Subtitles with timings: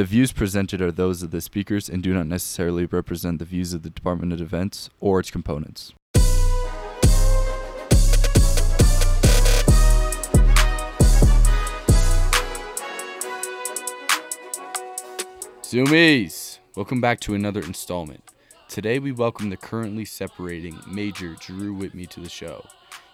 [0.00, 3.74] The views presented are those of the speakers and do not necessarily represent the views
[3.74, 5.92] of the Department of Defense or its components.
[15.60, 16.60] Zoomies!
[16.74, 18.24] Welcome back to another installment.
[18.70, 22.64] Today we welcome the currently separating Major Drew Whitmey to the show.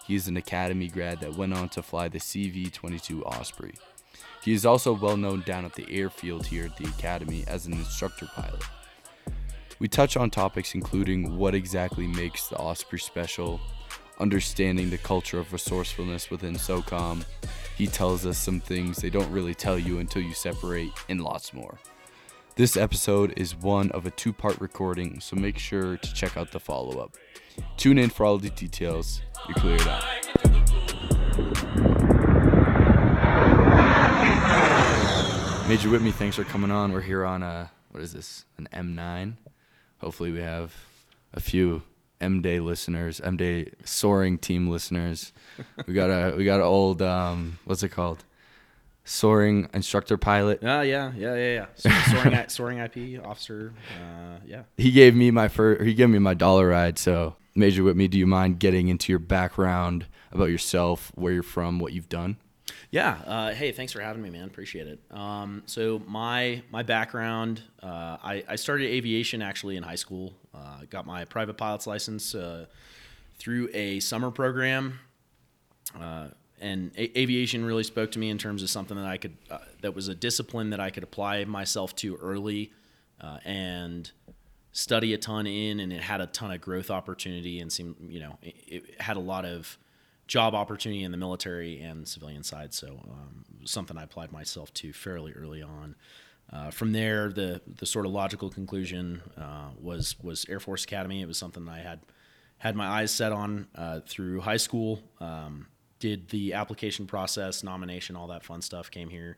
[0.05, 3.73] He is an Academy grad that went on to fly the CV 22 Osprey.
[4.47, 7.73] He is also well known down at the airfield here at the Academy as an
[7.73, 8.63] instructor pilot.
[9.77, 13.59] We touch on topics including what exactly makes the Osprey special,
[14.21, 17.25] understanding the culture of resourcefulness within SOCOM.
[17.75, 21.53] He tells us some things they don't really tell you until you separate, and lots
[21.53, 21.77] more.
[22.55, 26.53] This episode is one of a two part recording, so make sure to check out
[26.53, 27.17] the follow up.
[27.75, 29.21] Tune in for all the details.
[29.49, 30.05] You're cleared out.
[35.67, 36.93] Major Whitmey, thanks for coming on.
[36.93, 39.33] We're here on a, what is this, an M9?
[39.97, 40.73] Hopefully, we have
[41.33, 41.81] a few
[42.21, 45.33] M Day listeners, M Day soaring team listeners.
[45.85, 48.23] We got a, we got an old, um, what's it called?
[49.03, 50.61] Soaring instructor pilot.
[50.63, 51.93] Ah, yeah, yeah, yeah, yeah.
[52.05, 53.73] Soaring, soaring IP officer.
[54.01, 54.61] Uh, yeah.
[54.77, 58.17] he gave me my first he gave me my dollar ride so major Whitmey do
[58.17, 62.37] you mind getting into your background about yourself where you're from what you've done
[62.91, 63.17] Yeah.
[63.25, 64.45] Uh, hey, thanks for having me, man.
[64.45, 64.99] Appreciate it.
[65.11, 70.33] Um, so my my background, uh, I, I started aviation actually in high school.
[70.53, 72.65] Uh, got my private pilot's license uh,
[73.37, 74.99] through a summer program.
[75.99, 76.27] Uh,
[76.59, 79.59] and a- aviation really spoke to me in terms of something that I could, uh,
[79.81, 82.71] that was a discipline that I could apply myself to early,
[83.45, 84.11] and
[84.71, 88.19] study a ton in, and it had a ton of growth opportunity, and seemed, you
[88.19, 89.77] know, it, it had a lot of
[90.27, 92.73] job opportunity in the military and civilian side.
[92.73, 95.95] So um, something I applied myself to fairly early on.
[96.51, 101.21] Uh, from there, the the sort of logical conclusion uh, was was Air Force Academy.
[101.21, 101.99] It was something that I had
[102.59, 105.01] had my eyes set on uh, through high school.
[105.19, 105.67] Um,
[105.99, 108.89] did the application process, nomination, all that fun stuff.
[108.91, 109.37] Came here,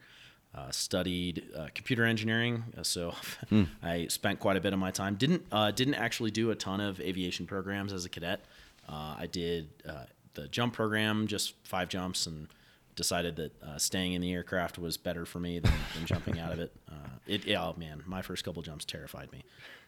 [0.53, 2.63] uh, studied uh, computer engineering.
[2.77, 3.13] Uh, so
[3.83, 5.15] I spent quite a bit of my time.
[5.15, 8.41] Didn't uh, didn't actually do a ton of aviation programs as a cadet.
[8.87, 12.47] Uh, I did uh, the jump program, just five jumps, and
[12.95, 16.51] decided that uh, staying in the aircraft was better for me than, than jumping out
[16.51, 16.73] of it.
[16.89, 17.55] Uh, it.
[17.55, 19.43] Oh man, my first couple jumps terrified me,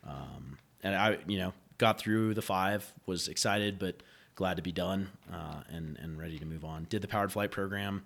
[0.07, 4.03] um, and I, you know, got through the five, was excited, but
[4.35, 6.85] glad to be done uh, and and ready to move on.
[6.89, 8.03] Did the powered flight program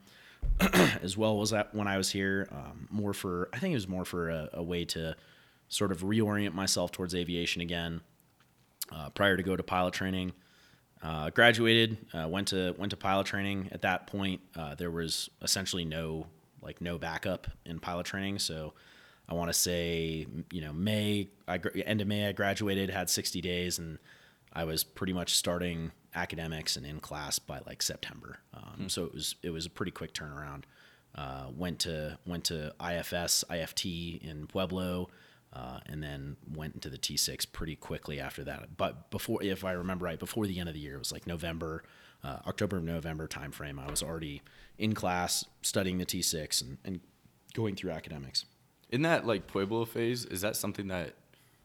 [1.01, 3.87] as well was that when I was here, um, more for I think it was
[3.87, 5.15] more for a, a way to
[5.67, 8.01] sort of reorient myself towards aviation again.
[8.91, 10.31] Uh, prior to go to pilot training,
[11.03, 13.69] uh, graduated, uh, went to went to pilot training.
[13.71, 16.27] At that point, uh, there was essentially no
[16.61, 18.39] like no backup in pilot training.
[18.39, 18.73] So
[19.29, 23.41] I want to say you know May I end of May I graduated, had 60
[23.41, 23.99] days, and
[24.53, 28.39] I was pretty much starting academics and in class by like September.
[28.53, 30.63] Um, So it was it was a pretty quick turnaround.
[31.13, 35.09] Uh, went to went to IFS IFT in Pueblo,
[35.55, 38.75] uh, and then went into the T6 pretty quickly after that.
[38.77, 41.25] But before, if I remember right, before the end of the year, it was like
[41.25, 41.83] November,
[42.23, 43.79] uh, October November timeframe.
[43.79, 44.41] I was already
[44.77, 46.99] in class studying the T6 and, and
[47.53, 48.45] going through academics.
[48.89, 51.13] in that like pueblo phase is that something that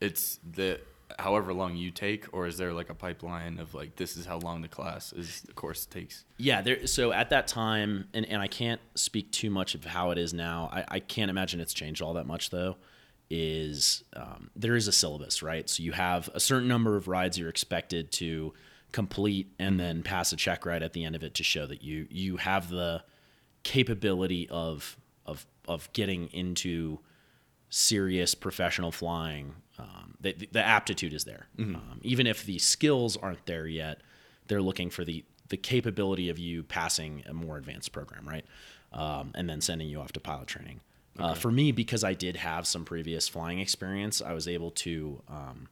[0.01, 0.81] it's the
[1.19, 4.39] however long you take or is there like a pipeline of like this is how
[4.39, 6.87] long the class is the course takes Yeah, there.
[6.87, 10.33] So at that time, and, and I can't speak too much of how it is
[10.33, 10.71] now.
[10.73, 12.77] I, I can't imagine it's changed all that much though.
[13.31, 15.69] Is um, there is a syllabus, right?
[15.71, 18.53] So you have a certain number of rides you're expected to
[18.91, 21.83] complete, and then pass a check ride at the end of it to show that
[21.83, 23.05] you you have the
[23.63, 24.97] capability of
[25.27, 26.99] of of getting into
[27.69, 31.47] serious professional flying, um, the, the aptitude is there.
[31.77, 34.01] Um, even if the skills aren't there yet,
[34.49, 38.45] they're looking for the the capability of you passing a more advanced program, right?
[38.93, 40.81] Um, and then sending you off to pilot training.
[41.19, 45.21] Uh, for me, because I did have some previous flying experience, I was able to
[45.29, 45.69] um,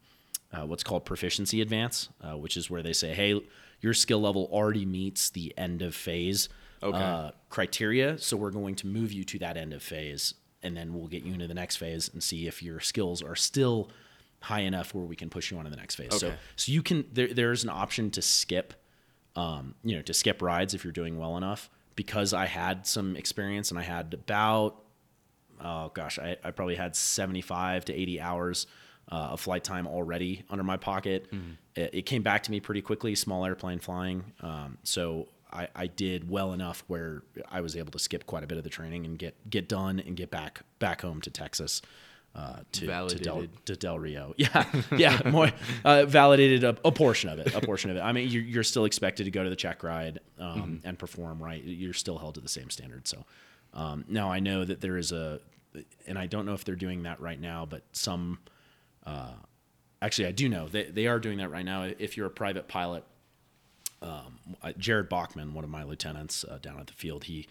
[0.53, 3.41] uh, what's called proficiency advance, uh, which is where they say, hey,
[3.81, 6.49] your skill level already meets the end of phase
[6.81, 10.93] uh, criteria, so we're going to move you to that end of phase, and then
[10.93, 13.89] we'll get you into the next phase and see if your skills are still
[14.41, 16.17] high enough where we can push you on to the next phase.
[16.17, 18.73] So, so you can there, there's an option to skip,
[19.35, 21.69] um, you know, to skip rides if you're doing well enough.
[21.95, 24.81] Because I had some experience and I had about
[25.59, 28.67] oh gosh, I, I probably had 75 to 80 hours
[29.11, 31.27] uh, of flight time already under my pocket.
[31.75, 34.23] It, it came back to me pretty quickly, small airplane flying.
[34.41, 38.47] Um, so I, I did well enough where I was able to skip quite a
[38.47, 41.81] bit of the training and get get done and get back back home to Texas.
[42.35, 44.63] Uh, to, to Del, to Del Rio, yeah,
[44.95, 45.49] yeah, more
[45.83, 48.01] uh, validated a, a portion of it, a portion of it.
[48.01, 51.41] I mean, you're, you're still expected to go to the check ride um, and perform,
[51.41, 51.61] right?
[51.63, 53.07] You're still held to the same standard.
[53.07, 53.25] So
[53.73, 55.39] um, now I know that there is a,
[56.07, 58.39] and I don't know if they're doing that right now, but some,
[59.05, 59.33] uh,
[60.01, 61.83] actually, I do know they they are doing that right now.
[61.83, 63.03] If you're a private pilot,
[64.01, 67.47] um, uh, Jared Bachman, one of my lieutenants uh, down at the field, he,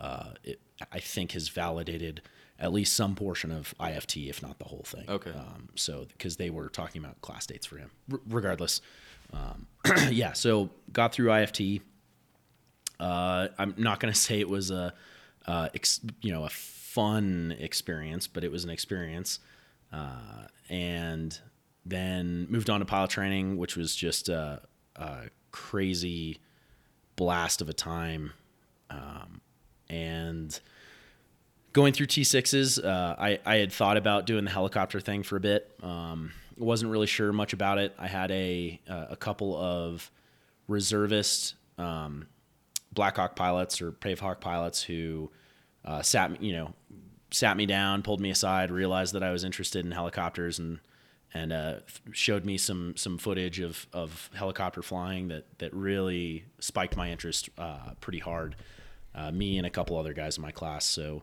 [0.00, 0.60] uh, it,
[0.92, 2.22] I think, has validated
[2.58, 5.04] at least some portion of IFT, if not the whole thing.
[5.08, 5.30] Okay.
[5.30, 8.80] Um, so, because they were talking about class dates for him, R- regardless.
[9.32, 9.66] Um,
[10.10, 10.32] yeah.
[10.32, 11.80] So, got through IFT.
[12.98, 14.94] Uh, I'm not going to say it was a,
[15.46, 19.38] uh, ex, you know, a fun experience, but it was an experience.
[19.92, 21.38] Uh, and
[21.84, 24.60] then moved on to pilot training, which was just a,
[24.96, 26.38] a crazy
[27.14, 28.32] blast of a time.
[28.90, 29.40] Um,
[29.88, 30.58] and
[31.72, 35.40] going through T6s, uh, I, I had thought about doing the helicopter thing for a
[35.40, 35.72] bit.
[35.82, 37.94] Um, wasn't really sure much about it.
[37.98, 40.10] I had a, a couple of
[40.68, 42.26] reservist um,
[42.96, 45.30] Blackhawk pilots or Pave Hawk pilots who
[45.84, 46.74] uh, sat me, you know,
[47.30, 50.80] sat me down, pulled me aside, realized that I was interested in helicopters, and
[51.32, 51.74] and uh,
[52.10, 57.48] showed me some some footage of, of helicopter flying that that really spiked my interest
[57.58, 58.56] uh, pretty hard.
[59.14, 60.84] Uh, me and a couple other guys in my class.
[60.84, 61.22] So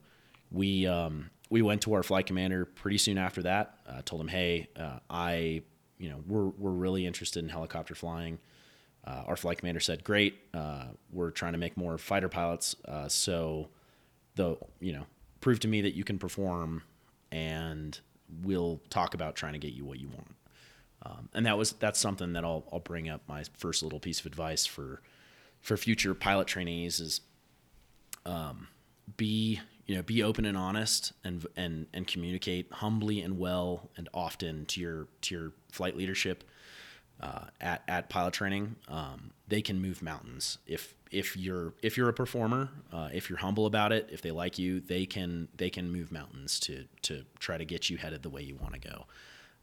[0.52, 3.78] we um, we went to our flight commander pretty soon after that.
[3.88, 5.64] Uh, told him, hey, uh, I
[5.98, 8.40] you know we're we're really interested in helicopter flying.
[9.06, 10.40] Uh, our flight commander said, great.
[11.12, 12.76] we're trying to make more fighter pilots.
[13.08, 13.70] so
[14.36, 15.06] the you know
[15.42, 16.82] prove to me that you can perform
[17.32, 18.00] and
[18.44, 20.36] we'll talk about trying to get you what you want.
[21.06, 24.20] Um, and that was that's something that I'll I'll bring up my first little piece
[24.22, 25.02] of advice for
[25.60, 27.22] for future pilot trainees is
[28.26, 28.68] um,
[29.18, 34.08] be you know be open and honest and and and communicate humbly and well and
[34.14, 36.44] often to your to your flight leadership
[37.22, 38.76] uh, at at pilot training.
[38.88, 43.40] Um, they can move mountains if if you're if you're a performer, uh, if you're
[43.40, 47.24] humble about it, if they like you, they can they can move mountains to to
[47.40, 49.06] try to get you headed the way you want to go.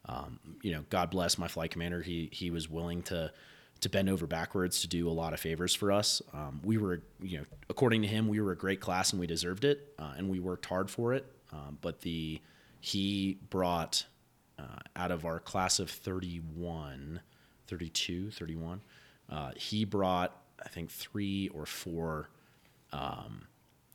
[0.06, 2.02] Um, you know, God bless my flight commander.
[2.02, 3.32] He he was willing to
[3.80, 6.20] to bend over backwards to do a lot of favors for us.
[6.34, 9.26] Um, we were, you know, according to him, we were a great class and we
[9.26, 11.26] deserved it, uh, and we worked hard for it.
[11.52, 12.40] Um, but the
[12.80, 14.06] he brought
[14.58, 17.20] uh, out of our class of 31,
[17.70, 18.82] 32, 31,
[19.30, 22.28] uh, he brought I think three or four,
[22.92, 23.46] um,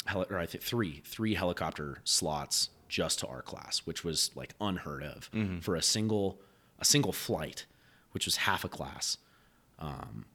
[0.07, 4.55] heli- or I think three, three helicopter slots just to our class, which was like
[4.59, 5.29] unheard of
[5.61, 6.39] for a single,
[6.79, 7.65] a single flight,
[8.11, 9.17] which was half a class.
[9.77, 10.25] Um,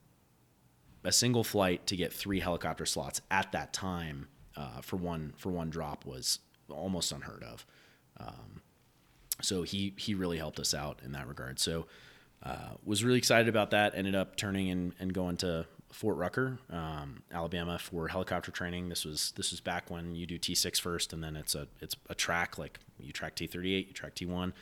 [1.02, 5.50] a single flight to get three helicopter slots at that time uh, for one for
[5.50, 7.66] one drop was almost unheard of.
[8.18, 8.60] Um,
[9.40, 11.58] so he he really helped us out in that regard.
[11.58, 11.86] So
[12.42, 13.94] uh, was really excited about that.
[13.94, 18.88] Ended up turning and, and going to Fort Rucker, um, Alabama, for helicopter training.
[18.88, 21.96] This was this was back when you do T6 first, and then it's a it's
[22.08, 24.52] a track like you track T38, you track T1,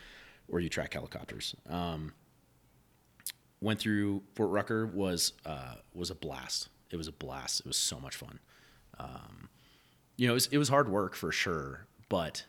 [0.48, 1.54] or you track helicopters.
[1.68, 2.14] Um,
[3.60, 6.68] went through Fort Rucker was uh, was a blast.
[6.90, 7.60] It was a blast.
[7.60, 8.40] It was so much fun.
[8.98, 9.50] Um,
[10.16, 12.44] you know, it was, it was hard work for sure, but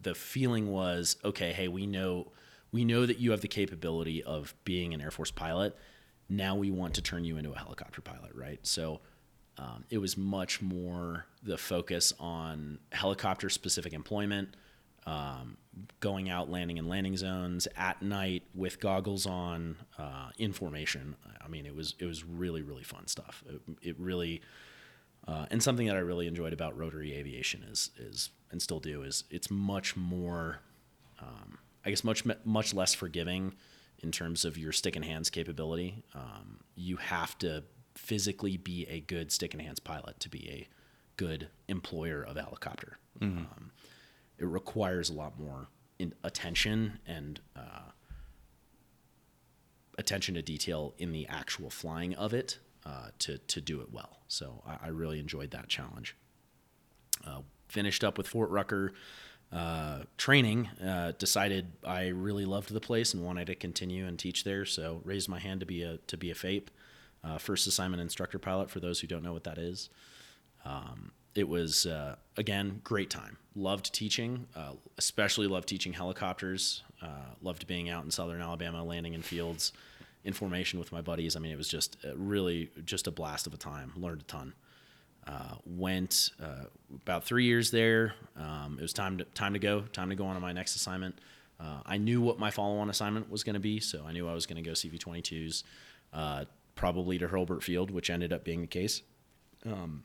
[0.00, 1.52] the feeling was okay.
[1.52, 2.32] Hey, we know
[2.72, 5.76] we know that you have the capability of being an Air Force pilot.
[6.28, 8.58] Now we want to turn you into a helicopter pilot, right?
[8.62, 9.00] So
[9.58, 14.56] um, it was much more the focus on helicopter specific employment,
[15.04, 15.58] um,
[16.00, 21.16] going out, landing in landing zones at night with goggles on, uh, in formation.
[21.44, 23.44] I mean, it was it was really really fun stuff.
[23.46, 24.40] It, it really
[25.26, 29.02] uh, and something that I really enjoyed about rotary aviation is is and still do
[29.02, 30.60] is it's much more,
[31.20, 33.54] um, I guess much much less forgiving
[34.02, 36.02] in terms of your stick and hands capability.
[36.14, 40.68] Um, you have to physically be a good stick and hands pilot to be a
[41.16, 42.98] good employer of a helicopter.
[43.20, 43.70] Um,
[44.38, 47.90] it requires a lot more in attention and uh,
[49.98, 54.20] attention to detail in the actual flying of it uh, to to do it well.
[54.28, 56.16] So I, I really enjoyed that challenge.
[57.24, 58.92] Uh, finished up with Fort Rucker
[59.52, 60.68] uh, training.
[60.84, 64.64] Uh, decided I really loved the place and wanted to continue and teach there.
[64.64, 66.68] So raised my hand to be a to be a FAIP,
[67.22, 68.70] uh, first assignment instructor pilot.
[68.70, 69.90] For those who don't know what that is.
[70.64, 76.82] Um, it was uh, again great time loved teaching uh, especially loved teaching helicopters
[77.40, 79.72] loved being out in southern alabama landing in fields
[80.24, 81.36] in formation with my buddies.
[81.36, 83.92] I mean, it was just really just a blast of a time.
[83.96, 84.54] Learned a ton.
[85.26, 86.64] Uh, went uh,
[87.02, 88.14] about three years there.
[88.36, 89.82] Um, it was time to time to go.
[89.82, 91.16] Time to go on to my next assignment.
[91.60, 94.34] Uh, I knew what my follow-on assignment was going to be, so I knew I
[94.34, 95.62] was going to go CV22s,
[96.12, 99.02] uh, probably to Hurlburt Field, which ended up being the case.
[99.64, 100.02] Um,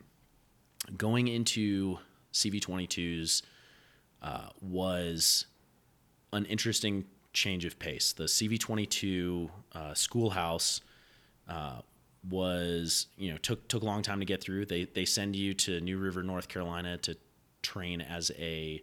[0.96, 1.98] going into
[2.32, 3.42] CV22s
[4.22, 5.48] uh, was
[6.32, 8.14] an interesting change of pace.
[8.14, 10.82] The CV22 uh, schoolhouse
[12.28, 14.66] was, you know, took took a long time to get through.
[14.66, 17.18] They they send you to New River, North Carolina, to
[17.62, 18.82] train as a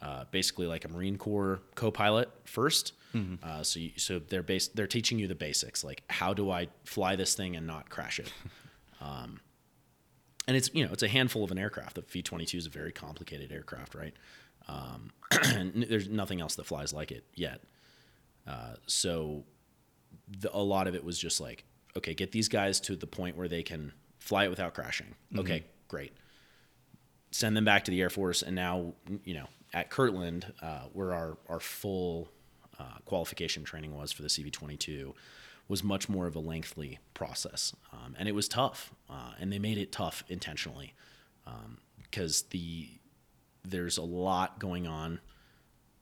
[0.00, 2.92] uh, basically like a Marine Corps co-pilot 1st
[3.42, 6.68] uh, so you, so they're based they're teaching you the basics, like how do I
[6.84, 8.32] fly this thing and not crash it.
[9.00, 9.40] Um,
[10.46, 11.96] and it's you know it's a handful of an aircraft.
[11.96, 14.14] The V twenty two is a very complicated aircraft, right?
[14.68, 15.10] Um,
[15.56, 17.64] and there's nothing else that flies like it yet.
[18.46, 19.42] Uh, so
[20.28, 21.64] the, a lot of it was just like,
[21.96, 25.14] okay, get these guys to the point where they can fly it without crashing.
[25.36, 26.12] Okay, great.
[27.30, 28.94] Send them back to the Air Force, and now
[29.24, 32.28] you know at Kirtland, uh, where our our full
[32.78, 35.14] uh, qualification training was for the CV twenty two,
[35.68, 38.92] was much more of a lengthy process, um, and it was tough.
[39.08, 40.94] Uh, and they made it tough intentionally
[42.02, 42.88] because the
[43.64, 45.20] there's a lot going on,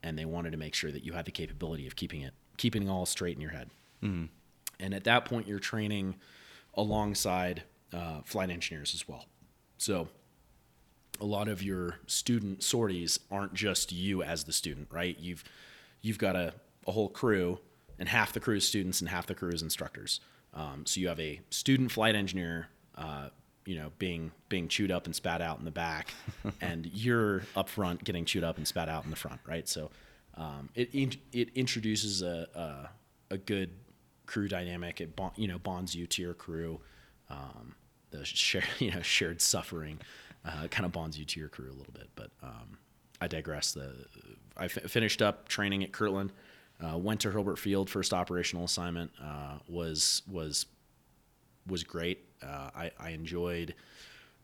[0.02, 2.86] and they wanted to make sure that you had the capability of keeping it keeping
[2.86, 3.70] it all straight in your head.
[4.80, 6.16] And at that point, you're training
[6.74, 9.26] alongside uh, flight engineers as well.
[9.78, 10.08] So
[11.20, 15.18] a lot of your student sorties aren't just you as the student, right?
[15.18, 15.44] You've
[16.00, 16.54] you've got a,
[16.86, 17.58] a whole crew,
[17.98, 20.20] and half the crew is students and half the crew is instructors.
[20.54, 23.28] Um, so you have a student flight engineer, uh,
[23.66, 26.14] you know, being being chewed up and spat out in the back,
[26.60, 29.68] and you're up front getting chewed up and spat out in the front, right?
[29.68, 29.90] So
[30.36, 33.70] um, it it introduces a, a a good
[34.30, 35.00] crew dynamic.
[35.00, 36.80] It bond, you know bonds you to your crew.
[37.28, 37.74] Um,
[38.10, 39.98] the share, you know shared suffering
[40.44, 42.08] uh, kind of bonds you to your crew a little bit.
[42.14, 42.78] But um,
[43.20, 43.72] I digress.
[43.72, 43.92] The
[44.56, 46.32] I f- finished up training at Kirtland.
[46.82, 47.90] Uh, went to Hurlburt Field.
[47.90, 50.66] First operational assignment uh, was was
[51.66, 52.24] was great.
[52.42, 53.74] Uh, I, I enjoyed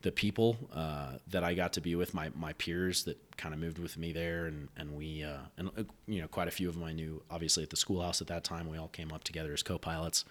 [0.06, 3.58] the people uh, that I got to be with, my, my peers that kind of
[3.58, 6.68] moved with me there, and and we uh, and uh, you know quite a few
[6.68, 8.68] of them I knew obviously at the schoolhouse at that time.
[8.68, 10.24] We all came up together as co-pilots.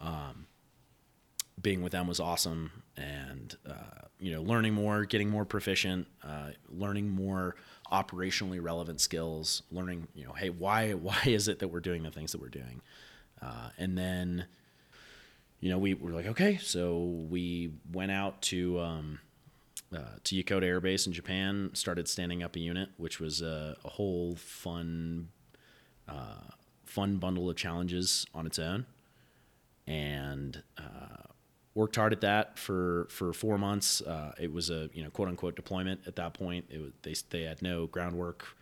[0.00, 0.46] Um,
[1.60, 6.52] being with them was awesome, and uh, you know learning more, getting more proficient, uh,
[6.70, 7.54] learning more
[7.92, 12.10] operationally relevant skills, learning you know hey why why is it that we're doing the
[12.10, 12.80] things that we're doing,
[13.42, 14.46] uh, and then
[15.62, 16.98] you know, we were like, okay, so
[17.30, 19.20] we went out to um,
[19.94, 23.76] uh, to Yokota Air Base in Japan, started standing up a unit, which was a,
[23.84, 25.28] a whole fun
[26.08, 26.50] uh,
[26.84, 28.86] fun bundle of challenges on its own,
[29.86, 31.28] and uh,
[31.76, 34.00] worked hard at that for for four months.
[34.00, 36.64] Uh, it was a you know quote unquote deployment at that point.
[36.70, 38.56] It was, they they had no groundwork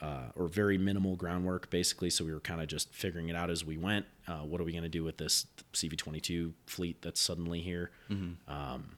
[0.00, 2.10] uh, or very minimal groundwork, basically.
[2.10, 4.06] So we were kind of just figuring it out as we went.
[4.26, 7.90] Uh, what are we going to do with this CV22 fleet that's suddenly here?
[8.48, 8.96] Um,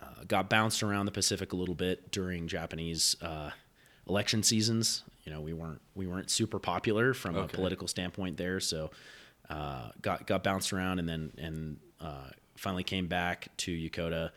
[0.00, 3.50] uh, got bounced around the Pacific a little bit during Japanese uh,
[4.08, 5.02] election seasons.
[5.24, 8.90] You know, we weren't we weren't super popular from a political standpoint there, so
[9.48, 14.30] uh, got got bounced around and then and uh, finally came back to Yokota.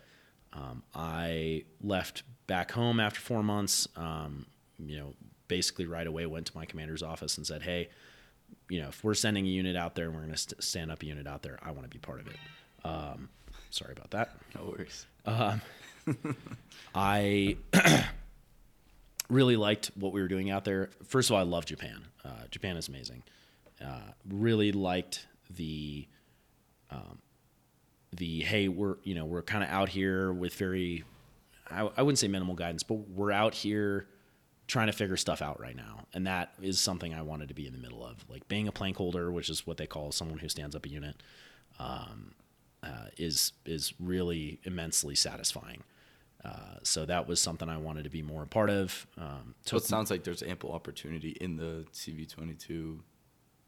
[0.53, 3.87] Um, I left back home after four months.
[3.97, 4.45] Um,
[4.79, 5.13] you know,
[5.47, 7.89] basically right away went to my commander's office and said, "Hey,
[8.69, 10.91] you know, if we're sending a unit out there and we're going to st- stand
[10.91, 12.35] up a unit out there, I want to be part of it."
[12.83, 13.29] Um,
[13.69, 14.31] sorry about that.
[14.55, 15.05] No worries.
[16.95, 17.57] I
[19.29, 20.89] really liked what we were doing out there.
[21.03, 22.05] First of all, I love Japan.
[22.23, 23.23] Uh, Japan is amazing.
[23.83, 26.07] Uh, really liked the
[26.89, 27.19] um,
[28.15, 31.03] the hey, we're you know we're kind of out here with very
[31.69, 34.07] I, I wouldn't say minimal guidance, but we're out here
[34.67, 37.65] trying to figure stuff out right now, and that is something I wanted to be
[37.67, 38.17] in the middle of.
[38.29, 40.89] Like being a plank holder, which is what they call someone who stands up a
[40.89, 41.15] unit,
[41.79, 42.33] um,
[42.83, 45.83] uh, is is really immensely satisfying.
[46.45, 49.07] Uh, so that was something I wanted to be more a part of.
[49.17, 52.99] Um, So it sounds like there's ample opportunity in the CV22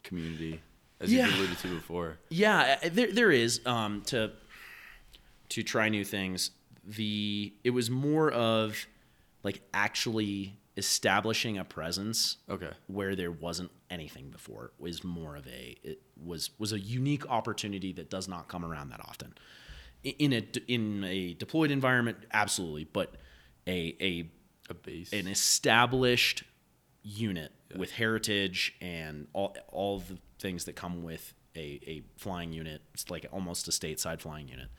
[0.03, 0.61] community,
[0.99, 1.27] as Yeah.
[1.27, 2.19] you alluded to before.
[2.29, 4.31] Yeah, there there is um, to
[5.49, 6.51] to try new things.
[6.85, 8.85] The it was more of
[9.43, 12.71] like actually establishing a presence Okay.
[12.87, 17.91] where there wasn't anything before was more of a it was was a unique opportunity
[17.93, 19.33] that does not come around that often
[20.03, 23.15] in a in a deployed environment absolutely but
[23.67, 24.11] a a
[24.71, 25.11] A base.
[25.13, 26.43] an established
[27.03, 32.81] unit with heritage and all all the things that come with a, a flying unit,
[32.93, 34.69] it's like almost a stateside flying unit,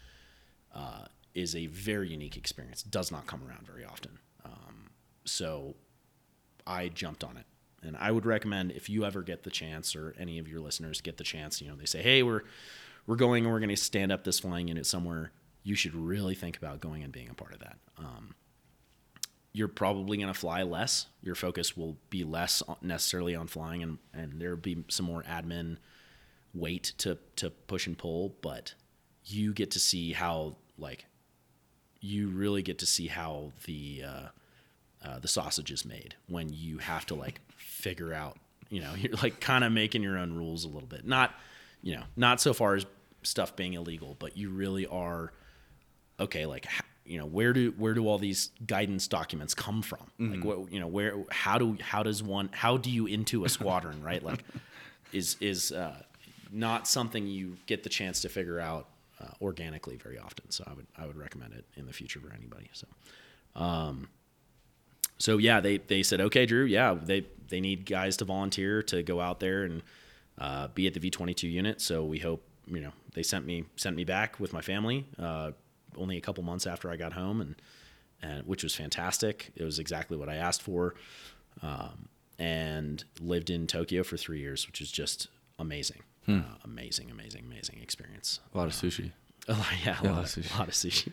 [0.75, 1.05] uh,
[1.35, 2.83] is a very unique experience.
[2.83, 4.19] Does not come around very often.
[4.45, 4.89] Um,
[5.25, 5.75] so
[6.67, 7.47] I jumped on it.
[7.83, 11.01] And I would recommend if you ever get the chance, or any of your listeners
[11.01, 12.43] get the chance, you know, they say, "Hey, we're
[13.07, 16.35] we're going and we're going to stand up this flying unit somewhere." You should really
[16.35, 17.79] think about going and being a part of that.
[17.99, 18.35] Um,
[19.53, 21.07] you're probably going to fly less.
[21.23, 25.79] Your focus will be less necessarily on flying, and and there'll be some more admin
[26.53, 28.35] weight to to push and pull.
[28.43, 28.75] But
[29.25, 31.07] you get to see how like
[32.01, 34.29] you really get to see how the uh,
[35.05, 38.37] uh, the sausage is made when you have to like figure out
[38.69, 41.07] you know you're like kind of making your own rules a little bit.
[41.07, 41.35] Not
[41.83, 42.87] you know not so far as
[43.23, 45.31] stuff being illegal but you really are
[46.19, 46.67] okay like
[47.05, 49.99] you know where do where do all these guidance documents come from?
[50.21, 50.35] Mm-hmm.
[50.35, 53.49] like what you know where how do how does one how do you into a
[53.49, 54.23] squadron right?
[54.23, 54.45] Like
[55.13, 56.03] is is uh,
[56.53, 58.89] not something you get the chance to figure out
[59.21, 60.51] uh, organically very often.
[60.51, 62.71] So i would i would recommend it in the future for anybody.
[62.73, 62.87] So
[63.57, 64.09] um
[65.21, 69.03] so yeah, they they said, okay, Drew, yeah, they they need guys to volunteer to
[69.03, 69.83] go out there and
[70.39, 71.81] uh, be at the V twenty two unit.
[71.81, 75.53] So we hope you know they sent me sent me back with my family uh,
[75.97, 77.55] only a couple months after I got home and
[78.23, 79.53] and which was fantastic.
[79.55, 80.95] It was exactly what I asked for,
[81.63, 82.09] um,
[82.39, 86.39] and lived in Tokyo for three years, which is just amazing, hmm.
[86.39, 88.41] uh, amazing, amazing, amazing experience.
[88.55, 89.13] A lot of sushi.
[89.49, 90.55] A lot, yeah, a, yeah, lot, of, sushi.
[90.55, 91.13] a lot of sushi.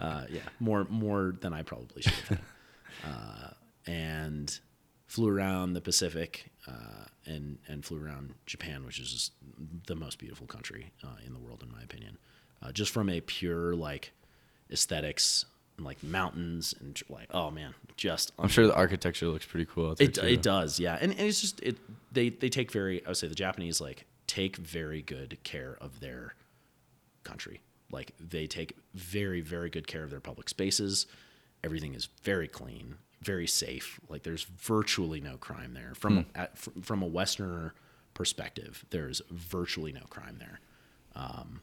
[0.00, 2.38] uh, yeah, more more than I probably should
[3.04, 3.50] uh,
[3.86, 4.60] and
[5.06, 9.32] flew around the Pacific uh, and and flew around Japan, which is
[9.86, 12.18] the most beautiful country uh, in the world, in my opinion.
[12.62, 14.12] Uh, just from a pure like
[14.70, 19.66] aesthetics and like mountains and like oh man, just I'm sure the architecture looks pretty
[19.66, 19.92] cool.
[19.98, 20.26] it too.
[20.26, 21.76] it does, yeah, and, and it's just it
[22.12, 26.00] they they take very I would say the Japanese like take very good care of
[26.00, 26.34] their
[27.24, 27.60] country.
[27.90, 31.06] Like they take very very good care of their public spaces
[31.62, 34.00] everything is very clean, very safe.
[34.08, 35.92] Like there's virtually no crime there.
[35.94, 36.30] From hmm.
[36.34, 37.74] at, from a Westerner
[38.14, 40.60] perspective, there's virtually no crime there.
[41.14, 41.60] Um,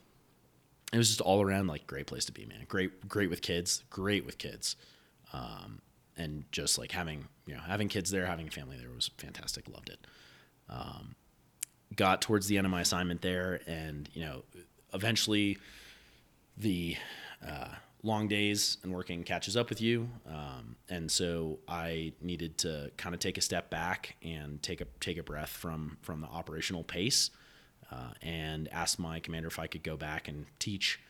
[0.92, 2.64] it was just all around like great place to be, man.
[2.68, 4.76] Great, great with kids, great with kids,
[5.32, 5.80] um,
[6.16, 9.68] and just like having you know having kids there, having a family there was fantastic.
[9.68, 10.06] Loved it.
[10.70, 11.14] Um,
[11.94, 14.44] got towards the end of my assignment there, and you know,
[14.94, 15.58] eventually
[16.56, 16.96] the
[17.46, 17.68] uh,
[18.02, 20.08] long days and working catches up with you.
[20.26, 24.86] Um, and so I needed to kind of take a step back and take a
[25.00, 27.30] take a breath from from the operational pace,
[27.90, 31.00] uh, and asked my commander if I could go back and teach.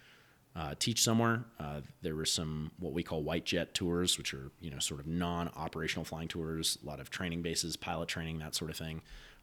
[0.56, 1.44] Uh, teach somewhere.
[1.60, 4.98] Uh, there were some what we call white jet tours, which are you know sort
[4.98, 9.00] of non-operational flying tours, a lot of training bases, pilot training, that sort of thing,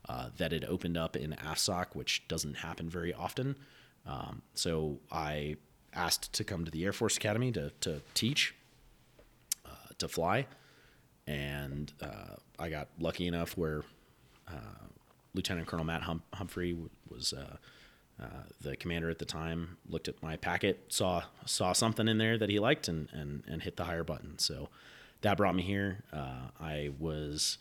[0.10, 3.56] uh, that had opened up in AFSOC, which doesn't happen very often.
[4.06, 5.56] Um, so I
[5.96, 8.56] asked to come to the Air Force Academy to, to teach,
[9.66, 10.46] uh, to fly.
[11.28, 13.84] And uh, I got lucky enough where
[14.48, 14.86] uh,
[15.34, 16.78] Lieutenant Colonel Matt hum- Humphrey
[17.10, 17.58] was uh,
[18.22, 18.26] uh,
[18.62, 22.50] the commander at the time, looked at my packet, saw saw something in there that
[22.50, 24.38] he liked, and, and, and hit the hire button.
[24.38, 24.70] So
[25.22, 26.04] that brought me here.
[26.14, 27.58] Uh, I was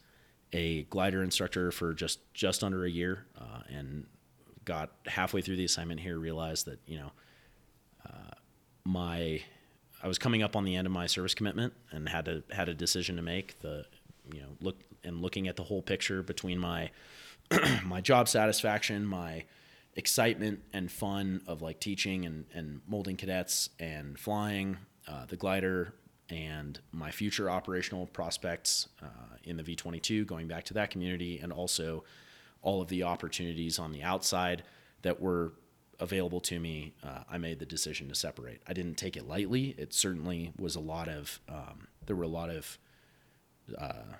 [0.52, 3.24] a glider instructor for just just under a year,
[3.68, 4.06] and
[4.64, 7.12] got halfway through the assignment here, realized that you know
[8.84, 9.40] my
[10.02, 12.68] I was coming up on the end of my service commitment and had to had
[12.68, 13.58] a decision to make.
[13.60, 13.86] The
[14.32, 16.90] you know look and looking at the whole picture between my
[17.84, 19.44] my job satisfaction, my
[19.96, 25.94] excitement and fun of like teaching and, and molding cadets and flying uh, the glider
[26.30, 31.52] and my future operational prospects uh, in the V22, going back to that community, and
[31.52, 32.02] also
[32.62, 34.64] all of the opportunities on the outside
[35.02, 35.52] that were
[36.00, 38.62] available to me, uh, I made the decision to separate.
[38.66, 39.74] I didn't take it lightly.
[39.78, 42.78] It certainly was a lot of, um, there were a lot of,
[43.78, 44.16] uh,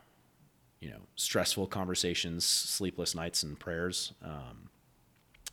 [0.80, 4.68] you know, stressful conversations, sleepless nights, and prayers, um,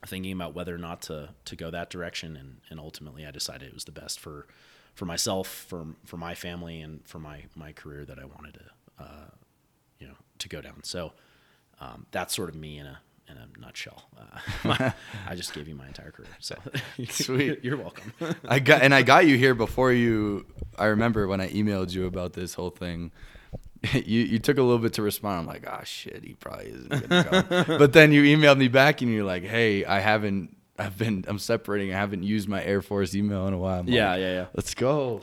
[0.05, 2.36] thinking about whether or not to to go that direction.
[2.36, 4.47] And, and ultimately, I decided it was the best for
[4.93, 9.03] for myself, for for my family, and for my my career that I wanted to,
[9.03, 9.29] uh,
[9.99, 10.84] you know, to go down.
[10.84, 11.13] So
[11.79, 12.99] um, that's sort of me in a
[13.31, 14.03] in a nutshell.
[14.65, 14.91] Uh,
[15.27, 16.29] I just gave you my entire career.
[16.39, 16.55] So
[17.09, 17.63] sweet.
[17.63, 18.13] You're welcome.
[18.47, 20.45] I got and I got you here before you.
[20.77, 23.11] I remember when I emailed you about this whole thing.
[23.93, 25.39] You you took a little bit to respond.
[25.39, 27.77] I'm like, oh shit, he probably isn't gonna come.
[27.79, 31.39] but then you emailed me back and you're like, hey, I haven't I've been I'm
[31.39, 31.93] separating.
[31.93, 33.79] I haven't used my Air Force email in a while.
[33.79, 34.45] I'm Yeah, like, yeah, yeah.
[34.53, 35.21] Let's go.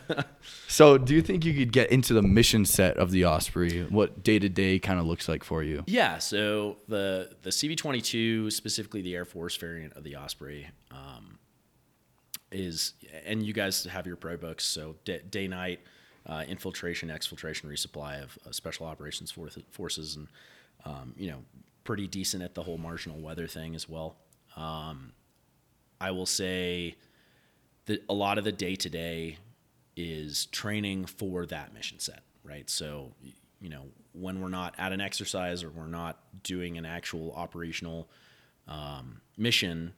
[0.68, 3.82] so, do you think you could get into the mission set of the Osprey?
[3.84, 5.84] What day to day kind of looks like for you?
[5.86, 11.38] Yeah, so the the CV22, specifically the Air Force variant of the Osprey, um,
[12.50, 15.80] is and you guys have your pro books, so day, day night
[16.26, 20.28] uh, infiltration, exfiltration, resupply of, of special operations for, forces, and
[20.84, 21.44] um, you know
[21.84, 24.16] pretty decent at the whole marginal weather thing as well.
[24.56, 25.12] Um,
[26.00, 26.96] I will say
[27.86, 29.38] that a lot of the day to day
[29.96, 32.68] is training for that mission set, right?
[32.68, 33.12] So,
[33.60, 38.08] you know, when we're not at an exercise or we're not doing an actual operational
[38.68, 39.92] um, mission,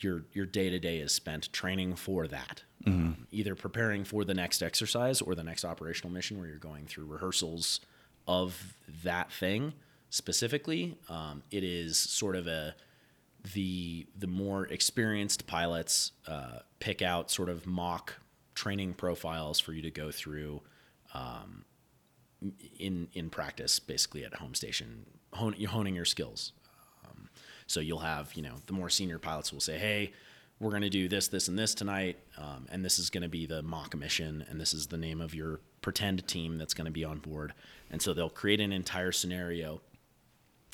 [0.00, 4.34] your your day to day is spent training for that, um, either preparing for the
[4.34, 7.80] next exercise or the next operational mission, where you're going through rehearsals
[8.26, 9.72] of that thing
[10.10, 10.98] specifically.
[11.08, 12.74] Um, it is sort of a
[13.54, 18.14] the the more experienced pilots uh, pick out sort of mock
[18.54, 20.62] training profiles for you to go through
[21.14, 21.64] um,
[22.78, 26.52] in in practice, basically at home station, hone, you're honing your skills.
[27.04, 27.28] Um,
[27.66, 30.12] so you'll have you know the more senior pilots will say, hey.
[30.58, 33.28] We're going to do this, this, and this tonight, um, and this is going to
[33.28, 36.86] be the mock mission, and this is the name of your pretend team that's going
[36.86, 37.52] to be on board.
[37.90, 39.82] And so they'll create an entire scenario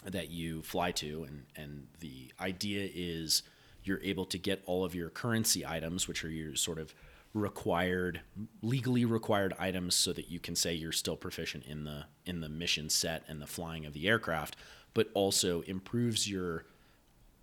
[0.04, 3.42] that you fly to and and the idea is
[3.84, 6.94] you're able to get all of your currency items which are your sort of
[7.34, 8.20] required
[8.60, 12.48] legally required items so that you can say you're still proficient in the in the
[12.48, 14.56] mission set and the flying of the aircraft
[14.94, 16.64] but also improves your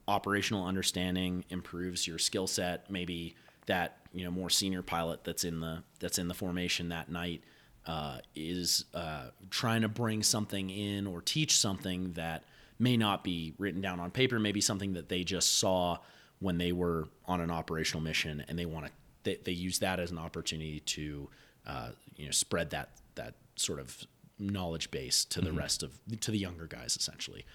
[0.10, 2.90] operational understanding improves your skill set.
[2.90, 3.36] Maybe
[3.68, 7.44] that you know more senior pilot that's in the that's in the formation that night
[7.86, 12.44] uh, is uh, trying to bring something in or teach something that
[12.80, 15.98] may not be written down on paper, maybe something that they just saw
[16.40, 18.92] when they were on an operational mission, and they want to
[19.24, 21.30] they, they use that as an opportunity to
[21.68, 23.98] uh, you know spread that that sort of
[24.40, 27.46] knowledge base to the rest of to the younger guys essentially.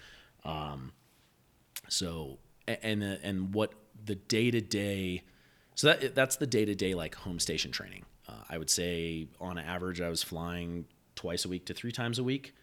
[0.43, 0.91] Um,
[1.89, 3.73] so and and what
[4.05, 5.23] the day to day
[5.75, 8.05] so that that's the day to day like home station training.
[8.27, 10.85] Uh, I would say on average I was flying
[11.15, 12.53] twice a week to three times a week.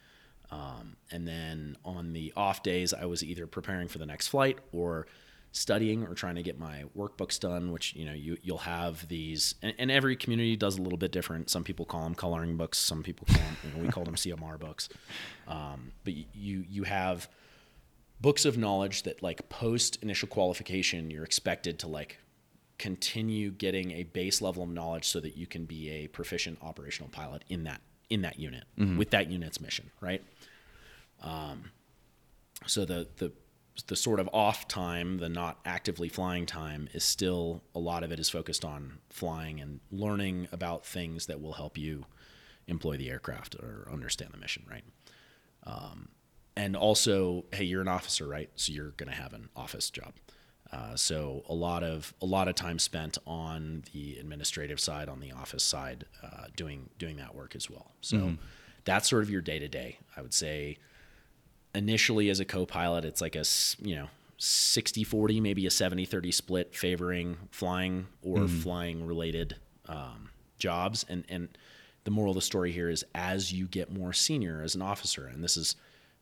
[0.53, 4.59] Um, and then on the off days, I was either preparing for the next flight
[4.71, 5.07] or
[5.51, 7.73] studying or trying to get my workbooks done.
[7.73, 11.11] Which you know you you'll have these, and, and every community does a little bit
[11.11, 11.49] different.
[11.49, 12.79] Some people call them coloring books.
[12.79, 14.91] Some people call them you know, we call them CMR books.
[15.49, 17.29] Um, but you you have
[18.21, 22.19] books of knowledge that like post initial qualification, you're expected to like
[22.79, 27.09] continue getting a base level of knowledge so that you can be a proficient operational
[27.09, 28.65] pilot in that in that unit
[28.99, 30.23] with that unit's mission, right?
[31.23, 31.71] Um,
[32.67, 33.33] so the the
[33.87, 38.13] the sort of off time, the not actively flying time, is still a lot of
[38.13, 42.05] it is focused on flying and learning about things that will help you
[42.67, 44.85] employ the aircraft or understand the mission, right?
[45.65, 46.09] Um,
[46.55, 48.51] and also, hey, you're an officer, right?
[48.57, 50.13] So you're going to have an office job.
[50.71, 55.21] Uh, so a lot of a lot of time spent on the administrative side, on
[55.21, 57.93] the office side, uh, doing doing that work as well.
[58.01, 58.35] So
[58.85, 59.99] that's sort of your day to day.
[60.17, 60.79] I would say
[61.75, 63.45] initially as a co-pilot, it's like a
[63.81, 64.09] you know
[64.39, 69.57] 60-40, maybe a 70-30 split favoring flying or flying related
[69.89, 71.05] um, jobs.
[71.09, 71.49] And and
[72.05, 75.27] the moral of the story here is as you get more senior as an officer,
[75.27, 75.77] and this is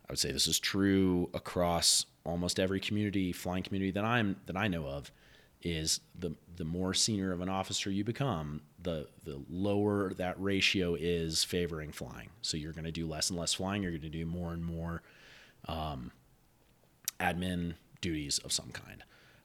[0.09, 4.57] I would say this is true across almost every community, flying community that I'm that
[4.57, 5.11] I know of,
[5.63, 10.95] is the the more senior of an officer you become, the the lower that ratio
[10.95, 12.31] is favoring flying.
[12.43, 13.83] So you're going to do less and less flying.
[13.83, 15.03] You're going to do more and more
[15.69, 16.13] um,
[17.19, 19.03] admin duties of some kind.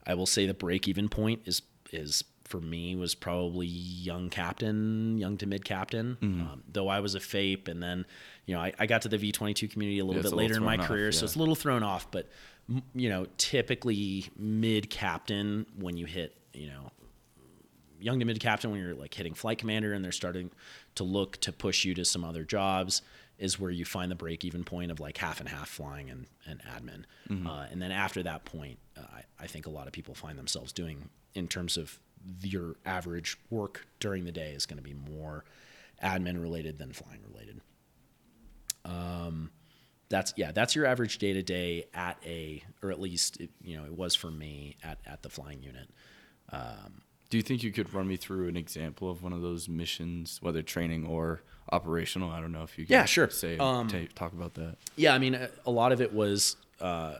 [0.08, 5.17] I will say the break even point is is for me was probably young captain,
[5.17, 6.17] young to mid captain.
[6.21, 8.06] Um, though I was a FAIP, and then
[8.45, 10.34] you know I, I got to the V twenty two community a little Yeah, bit
[10.34, 12.10] a little later in my off, career, so it's a little thrown off.
[12.12, 12.30] But
[12.93, 16.91] you know, typically mid captain when you hit you know
[17.99, 20.51] young to mid captain when you're like hitting flight commander and they're starting
[20.95, 23.01] to look to push you to some other jobs
[23.38, 26.26] is where you find the break even point of like half and half flying and,
[26.48, 27.04] and admin.
[27.48, 30.38] Uh, and then after that point, uh, I, I think a lot of people find
[30.38, 32.00] themselves doing in terms of
[32.41, 35.43] your average work during the day is going to be more
[36.04, 37.62] admin related than flying related.
[38.86, 39.52] Um,
[40.10, 43.76] that's yeah, that's your average day to day at a, or at least it, you
[43.76, 45.89] know it was for me at at the flying unit.
[47.30, 50.38] Do you think you could run me through an example of one of those missions,
[50.42, 52.30] whether training or operational?
[52.30, 53.30] I don't know if you can Yeah, sure.
[53.30, 54.78] say Um, ta- talk about that.
[54.96, 57.16] Yeah, I mean, a- a lot of it was uh,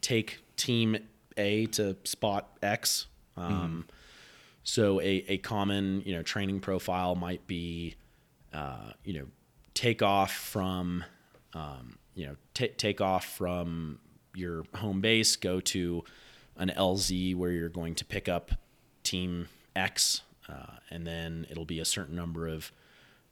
[0.00, 0.96] take team
[1.36, 3.06] A to spot X.
[3.36, 3.86] Um,
[4.66, 7.96] So a, a common you know training profile might be
[8.52, 9.26] uh, you know
[9.74, 11.04] take off from
[11.52, 13.98] um, you know ta take off from
[14.34, 16.02] your home base, go to
[16.56, 18.52] an LZ where you're going to pick up
[19.04, 22.72] team X, uh, and then it'll be a certain number of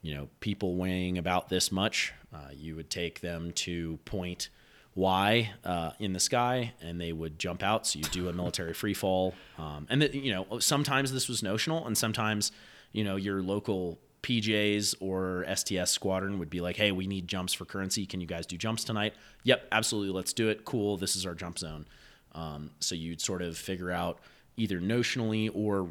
[0.03, 2.13] you know people weighing about this much.
[2.33, 4.49] Uh, you would take them to point
[4.95, 7.87] Y uh, in the sky, and they would jump out.
[7.87, 11.43] So you do a military free fall, um, and the, you know sometimes this was
[11.43, 12.53] notional, and sometimes
[12.93, 17.53] you know your local PJs or STS squadron would be like, "Hey, we need jumps
[17.53, 18.05] for currency.
[18.07, 20.13] Can you guys do jumps tonight?" Yep, absolutely.
[20.13, 20.65] Let's do it.
[20.65, 20.97] Cool.
[20.97, 21.87] This is our jump zone.
[22.35, 24.19] Um, so you'd sort of figure out
[24.57, 25.89] either notionally or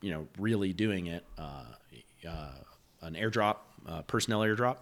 [0.00, 1.64] you know really doing it uh,
[2.28, 2.52] uh,
[3.02, 4.76] an airdrop, uh, personnel airdrop,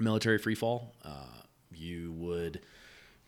[0.00, 0.92] military free fall.
[1.04, 1.10] Uh,
[1.72, 2.60] you would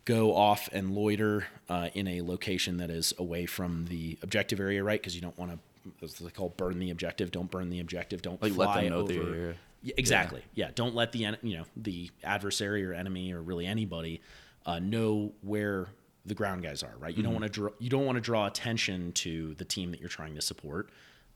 [0.04, 4.82] go off and loiter uh, in a location that is away from the objective area,
[4.82, 5.00] right?
[5.00, 7.30] Because you don't want to, as they call, burn the objective.
[7.32, 8.22] Don't burn the objective.
[8.22, 9.12] Don't Like, let them know over.
[9.12, 9.54] the area.
[9.82, 10.42] Yeah, exactly.
[10.54, 10.70] Yeah.
[10.74, 14.20] Don't let the you know the adversary or enemy or really anybody
[14.64, 15.86] uh, know where
[16.26, 16.94] the ground guys are.
[16.98, 17.16] Right.
[17.16, 17.42] You don't mm-hmm.
[17.42, 17.70] want to draw.
[17.78, 20.90] You don't want to draw attention to the team that you're trying to support.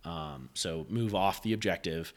[0.05, 2.13] Um, so move off the objective,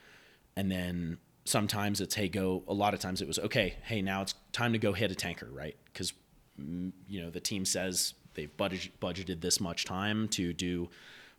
[0.56, 2.64] and then sometimes it's hey go.
[2.68, 3.76] A lot of times it was okay.
[3.84, 5.50] Hey, now it's time to go hit a tanker.
[5.52, 5.78] Right.
[5.86, 6.14] Because
[6.60, 10.90] mm, you know the team says they've budget, budgeted this much time to do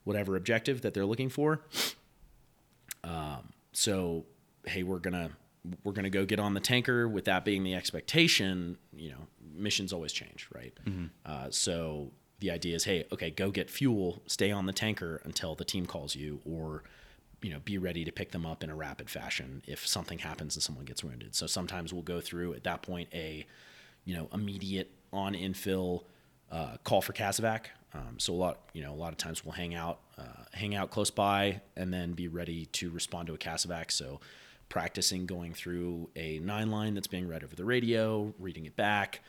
[0.04, 1.62] whatever objective that they're looking for
[3.04, 4.24] um, so
[4.66, 5.30] hey we're gonna
[5.82, 9.92] we're gonna go get on the tanker with that being the expectation you know missions
[9.92, 10.76] always change right
[11.26, 15.54] uh, so the idea is hey okay go get fuel stay on the tanker until
[15.54, 16.82] the team calls you or
[17.40, 20.56] you know be ready to pick them up in a rapid fashion if something happens
[20.56, 23.46] and someone gets wounded so sometimes we'll go through at that point a
[24.04, 26.02] you know immediate on infill
[26.50, 27.66] uh, call for Casevac.
[27.94, 30.74] Um, so a lot, you know, a lot of times we'll hang out, uh, hang
[30.74, 33.90] out close by, and then be ready to respond to a Casevac.
[33.90, 34.20] So
[34.68, 39.20] practicing going through a nine line that's being read over the radio, reading it back,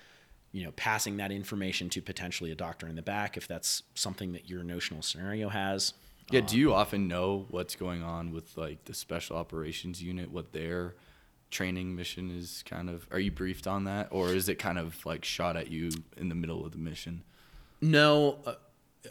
[0.52, 4.34] you know, passing that information to potentially a doctor in the back if that's something
[4.34, 5.94] that your notional scenario has.
[6.32, 10.54] Yeah, do you often know what's going on with like the special operations unit, what
[10.54, 10.96] their
[11.52, 15.06] training mission is kind of are you briefed on that or is it kind of
[15.06, 17.24] like shot at you in the middle of the mission?
[17.82, 18.56] No, uh,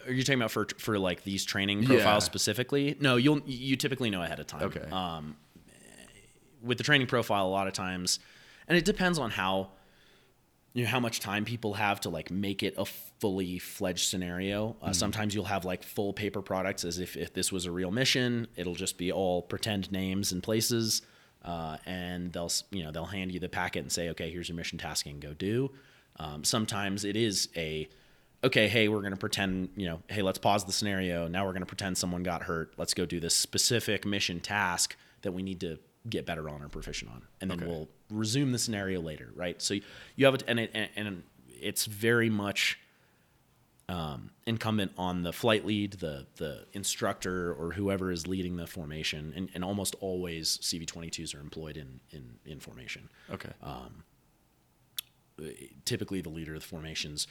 [0.05, 2.27] are you talking about for for like these training profiles Yeah.
[2.27, 2.97] specifically?
[2.99, 4.63] No, you'll you typically know ahead of time.
[4.63, 4.85] Okay.
[4.91, 5.37] Um,
[6.65, 8.19] with the training profile, a lot of times,
[8.67, 9.69] and it depends on how
[10.73, 14.75] you know how much time people have to like make it a fully fledged scenario.
[14.81, 17.91] Uh, Sometimes you'll have like full paper products as if if this was a real
[17.91, 18.47] mission.
[18.57, 21.01] It'll just be all pretend names and places,
[21.43, 24.57] uh, and they'll you know they'll hand you the packet and say, okay, here's your
[24.57, 25.71] mission tasking, go do.
[26.17, 27.87] Um, sometimes it is a
[28.43, 31.27] okay, hey, we're going to pretend, you know, hey, let's pause the scenario.
[31.27, 32.73] Now we're going to pretend someone got hurt.
[32.77, 36.69] Let's go do this specific mission task that we need to get better on or
[36.69, 37.23] proficient on.
[37.41, 37.67] And then Okay.
[37.67, 39.61] we'll resume the scenario later, right?
[39.61, 39.75] So
[40.15, 41.23] you have it, and, it, and,
[41.61, 42.77] it's very much
[43.87, 49.31] um, incumbent on the flight lead, the the instructor, or whoever is leading the formation.
[49.35, 53.51] And, and almost always CV22s are employed in, in, in formation Okay.
[55.85, 57.27] typically the leader of the formation's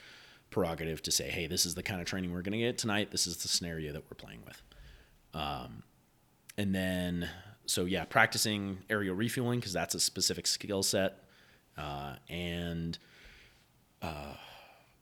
[0.50, 3.10] prerogative to say, hey, this is the kind of training we're going to get tonight.
[3.10, 4.62] This is the scenario that we're playing with.
[5.34, 5.82] Um,
[6.56, 7.28] and then,
[7.66, 11.24] so yeah, practicing aerial refueling because that's a specific skill set.
[11.77, 12.98] Uh, and
[14.03, 14.35] uh,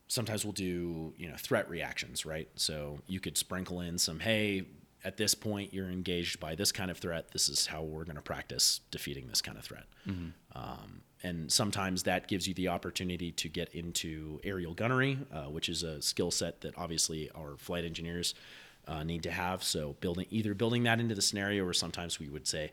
[0.09, 2.48] sometimes we'll do, you know, threat reactions, right?
[2.55, 4.64] So you could sprinkle in some, hey,
[5.05, 7.33] at this point, you're engaged by this kind of threat.
[7.33, 9.85] This is how we're going to practice defeating this kind of threat.
[10.55, 15.68] Um, and sometimes that gives you the opportunity to get into aerial gunnery, uh, which
[15.68, 18.35] is a skill set that obviously our flight engineers
[18.88, 19.62] uh, need to have.
[19.62, 22.73] So building either building that into the scenario, or sometimes we would say,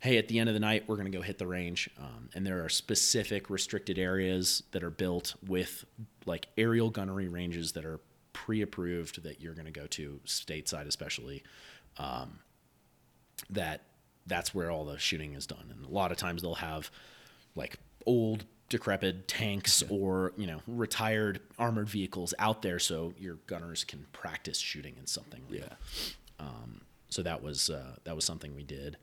[0.00, 2.28] "Hey, at the end of the night, we're going to go hit the range." Um,
[2.34, 5.84] and there are specific restricted areas that are built with
[6.26, 8.00] like aerial gunnery ranges that are
[8.32, 11.42] pre-approved that you're going to go to stateside, especially
[13.50, 13.82] that
[14.26, 15.72] that's where all the shooting is done.
[15.74, 16.90] And a lot of times they'll have
[17.54, 23.82] like old decrepit tanks or you know retired armored vehicles out there so your gunners
[23.84, 26.44] can practice shooting in something like Yeah.
[27.08, 28.96] so that was uh, that was something we did.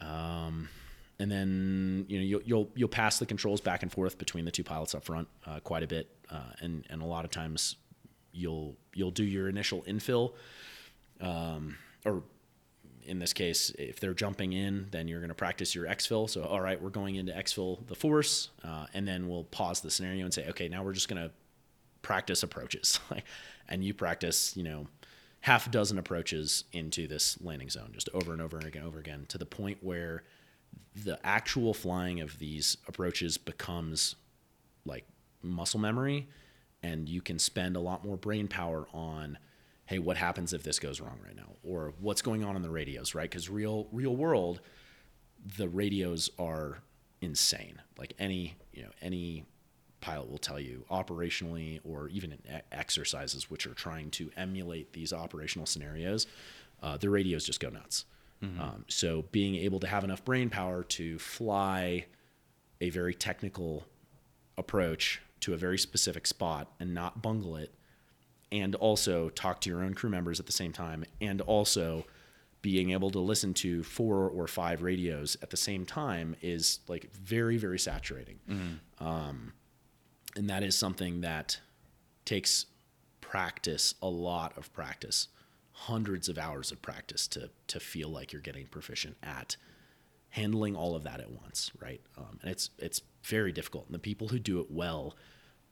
[0.00, 0.68] Um,
[1.20, 4.50] and then you know you'll, you'll you'll pass the controls back and forth between the
[4.50, 7.76] two pilots up front uh, quite a bit, uh, and and a lot of times
[8.32, 10.32] you'll you'll do your initial infill,
[11.20, 12.24] um, or
[13.04, 16.28] in this case, if they're jumping in, then you're going to practice your exfil.
[16.28, 19.90] So, all right, we're going into exfil the force, uh, and then we'll pause the
[19.90, 21.30] scenario and say, okay, now we're just going to
[22.02, 23.00] practice approaches,
[23.68, 24.86] and you practice, you know,
[25.40, 28.98] half a dozen approaches into this landing zone, just over and over and again, over
[28.98, 30.22] again, to the point where
[31.04, 34.14] the actual flying of these approaches becomes
[34.84, 35.04] like
[35.42, 36.28] muscle memory,
[36.82, 39.38] and you can spend a lot more brain power on
[39.92, 41.50] hey what happens if this goes wrong right now?
[41.62, 43.30] Or what's going on in the radios right?
[43.30, 44.60] Because real real world
[45.56, 46.78] the radios are
[47.20, 47.80] insane.
[47.98, 49.44] Like any you know any
[50.00, 55.12] pilot will tell you operationally or even in exercises which are trying to emulate these
[55.12, 56.26] operational scenarios
[56.82, 58.06] uh, the radios just go nuts.
[58.42, 58.60] Mm-hmm.
[58.60, 62.06] um, so being able to have enough brain power to fly
[62.80, 63.84] a very technical
[64.58, 67.72] approach to a very specific spot and not bungle it
[68.52, 72.04] and also talk to your own crew members at the same time and also
[72.60, 77.10] being able to listen to four or five radios at the same time is like
[77.12, 78.38] very very saturating.
[78.48, 79.04] Mm-hmm.
[79.04, 79.54] um,
[80.36, 81.58] and that is something that
[82.24, 82.66] takes
[83.20, 85.28] practice a lot of practice
[85.72, 89.56] hundreds of hours of practice to to feel like you're getting proficient at
[90.28, 92.02] handling all of that at once right?
[92.18, 95.16] Um, and it's it's very difficult and the people who do it well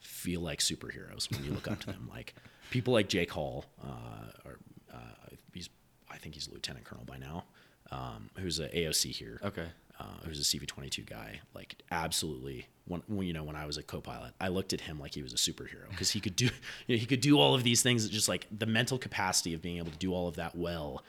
[0.00, 2.08] feel like superheroes when you look up to them.
[2.14, 2.34] Like
[2.70, 4.58] people like Jake Hall, uh, or
[4.92, 4.96] uh,
[5.52, 5.68] he's
[6.10, 7.44] I think he's a lieutenant colonel by now,
[7.90, 9.40] um, who's an AOC here.
[9.44, 9.66] Okay.
[9.98, 11.40] Uh, who's a CV22 guy?
[11.54, 12.66] Like absolutely.
[12.86, 15.22] When, when, you know when I was a co-pilot, I looked at him like he
[15.22, 16.46] was a superhero because he could do
[16.86, 18.08] you know, he could do all of these things.
[18.08, 21.04] Just like the mental capacity of being able to do all of that well.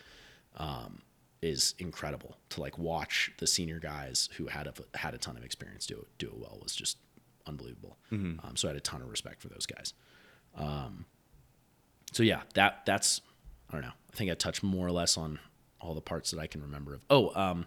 [0.57, 1.01] Um,
[1.41, 5.43] is incredible to like watch the senior guys who had a had a ton of
[5.43, 6.97] experience do it do it well was just
[7.47, 7.97] unbelievable.
[8.11, 8.45] Mm-hmm.
[8.45, 9.93] Um, so I had a ton of respect for those guys.
[10.55, 11.05] Um,
[12.11, 13.21] so yeah, that that's
[13.69, 13.93] I don't know.
[14.11, 15.39] I think I touched more or less on
[15.79, 17.01] all the parts that I can remember of.
[17.09, 17.65] Oh, um,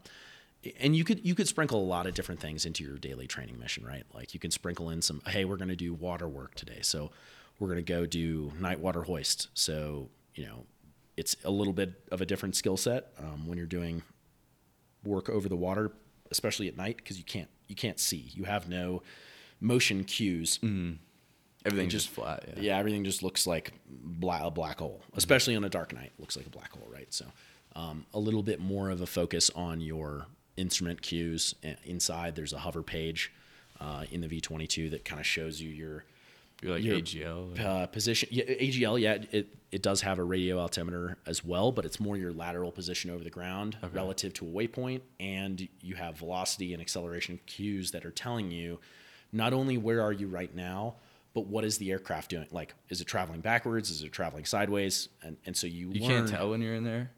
[0.79, 3.59] and you could you could sprinkle a lot of different things into your daily training
[3.59, 4.05] mission, right?
[4.15, 5.23] Like you can sprinkle in some.
[5.27, 7.11] Hey, we're going to do water work today, so
[7.59, 9.49] we're going to go do night water hoist.
[9.55, 10.65] So you know,
[11.17, 14.03] it's a little bit of a different skill set um, when you're doing
[15.05, 15.93] work over the water,
[16.31, 18.31] especially at night, because you can't you can't see.
[18.33, 19.03] You have no
[19.61, 20.59] motion cues.
[20.63, 20.99] Mm.
[21.65, 22.45] Everything just, just, flat.
[22.57, 22.63] Yeah.
[22.63, 22.79] yeah.
[22.79, 26.13] everything just looks like black, a black hole, especially on a dark night.
[26.19, 27.13] Looks like a black hole, right?
[27.13, 27.27] So,
[27.75, 31.55] um, a little bit more of a focus on your instrument cues.
[31.85, 33.33] Inside, there's a hover page
[33.81, 36.05] uh, in the V22 that kind of shows you your
[36.63, 38.29] your like your, AGL uh, position.
[38.33, 42.17] Yeah, AGL, yeah, it it does have a radio altimeter as well, but it's more
[42.17, 43.95] your lateral position over the ground okay.
[43.95, 48.79] relative to a waypoint, and you have velocity and acceleration cues that are telling you
[49.33, 50.95] not only where are you right now,
[51.35, 52.47] but what is the aircraft doing?
[52.51, 53.91] Like, is it traveling backwards?
[53.91, 55.09] Is it traveling sideways?
[55.23, 57.11] And and so you you learn, can't tell when you're in there.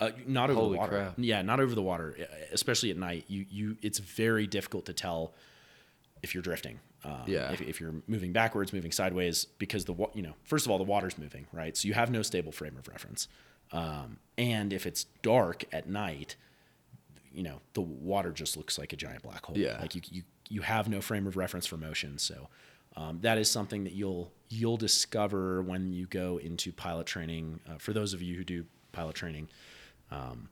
[0.00, 0.96] Uh, not over Holy the water.
[0.96, 1.14] Crap.
[1.18, 2.16] Yeah, not over the water,
[2.52, 3.24] especially at night.
[3.26, 5.34] You you it's very difficult to tell
[6.22, 6.78] if you're drifting.
[7.04, 7.52] Um, yeah.
[7.52, 10.84] If, if, you're moving backwards, moving sideways, because the you know first of all the
[10.84, 11.76] water's moving, right?
[11.76, 13.28] So you have no stable frame of reference.
[13.72, 16.36] Um, and if it's dark at night,
[17.32, 19.58] you know the water just looks like a giant black hole.
[19.58, 19.78] Yeah.
[19.80, 22.18] Like you you you have no frame of reference for motion.
[22.18, 22.48] So
[22.98, 27.60] um, that is something that you'll you'll discover when you go into pilot training.
[27.68, 29.48] Uh, for those of you who do pilot training,
[30.10, 30.48] um,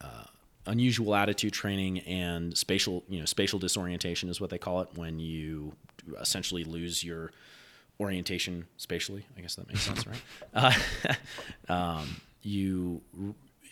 [0.00, 0.24] uh,
[0.66, 5.18] unusual attitude training and spatial you know spatial disorientation is what they call it when
[5.18, 5.72] you
[6.20, 7.32] essentially lose your
[7.98, 9.26] orientation spatially.
[9.36, 10.22] I guess that makes sense, right?
[10.54, 10.72] Uh,
[11.72, 13.02] um, you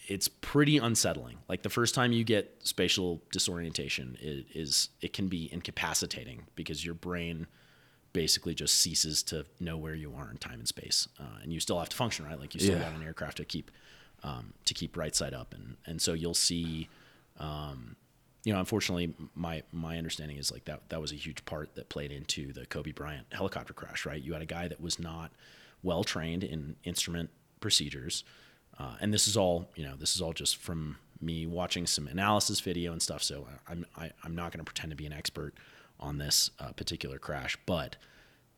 [0.09, 1.37] it's pretty unsettling.
[1.49, 6.85] Like the first time you get spatial disorientation, it is it can be incapacitating because
[6.85, 7.47] your brain
[8.19, 11.61] basically just ceases to know where you are in time and space, uh, and you
[11.61, 12.41] still have to function, right?
[12.41, 12.91] Like you still yeah.
[12.91, 13.71] got an aircraft to keep
[14.25, 16.89] um, to keep right side up, and and so you'll see.
[17.39, 17.95] Um,
[18.43, 21.89] you know, unfortunately, my my understanding is like that that was a huge part that
[21.91, 24.05] played into the Kobe Bryant helicopter crash.
[24.05, 25.31] Right, you had a guy that was not
[25.85, 28.25] well trained in instrument procedures.
[28.81, 32.07] Uh, and this is all, you know, this is all just from me watching some
[32.07, 33.23] analysis video and stuff.
[33.23, 35.55] So I'm I, am i am not going to pretend to be an expert
[36.01, 37.97] on this uh, particular crash, but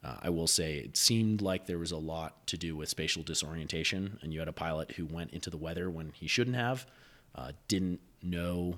[0.03, 3.23] uh, I will say it seemed like there was a lot to do with spatial
[3.23, 6.87] disorientation, and you had a pilot who went into the weather when he shouldn't have,
[7.35, 8.77] uh, didn't know,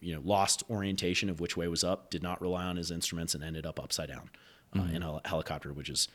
[0.00, 3.34] you know, lost orientation of which way was up, did not rely on his instruments,
[3.34, 4.30] and ended up upside down
[4.74, 4.96] uh, mm-hmm.
[4.96, 6.08] in a helicopter, which is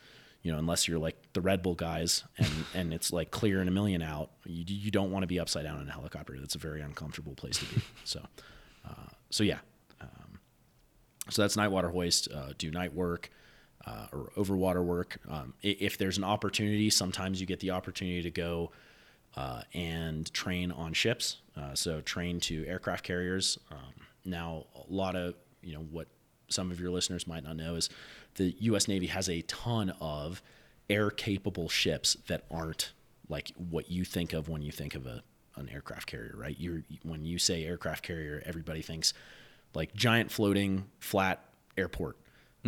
[0.45, 3.67] you know, unless you're like the Red Bull guys and, and it's like clear and
[3.67, 6.37] a million out, you, you don't want to be upside down in a helicopter.
[6.39, 7.81] That's a very uncomfortable place to be.
[8.03, 8.21] So,
[8.87, 9.57] uh, so yeah.
[11.29, 13.29] So that's night water hoist, uh, do night work,
[13.85, 15.17] uh, or overwater work.
[15.29, 18.71] Um, if there's an opportunity, sometimes you get the opportunity to go
[19.35, 21.37] uh, and train on ships.
[21.57, 23.57] Uh, so train to aircraft carriers.
[23.71, 26.07] Um, now, a lot of you know what
[26.47, 27.89] some of your listeners might not know is
[28.35, 28.87] the U.S.
[28.87, 30.41] Navy has a ton of
[30.89, 32.91] air capable ships that aren't
[33.27, 35.23] like what you think of when you think of a
[35.57, 36.55] an aircraft carrier, right?
[36.59, 39.13] You're when you say aircraft carrier, everybody thinks
[39.75, 41.43] like giant floating flat
[41.77, 42.17] airport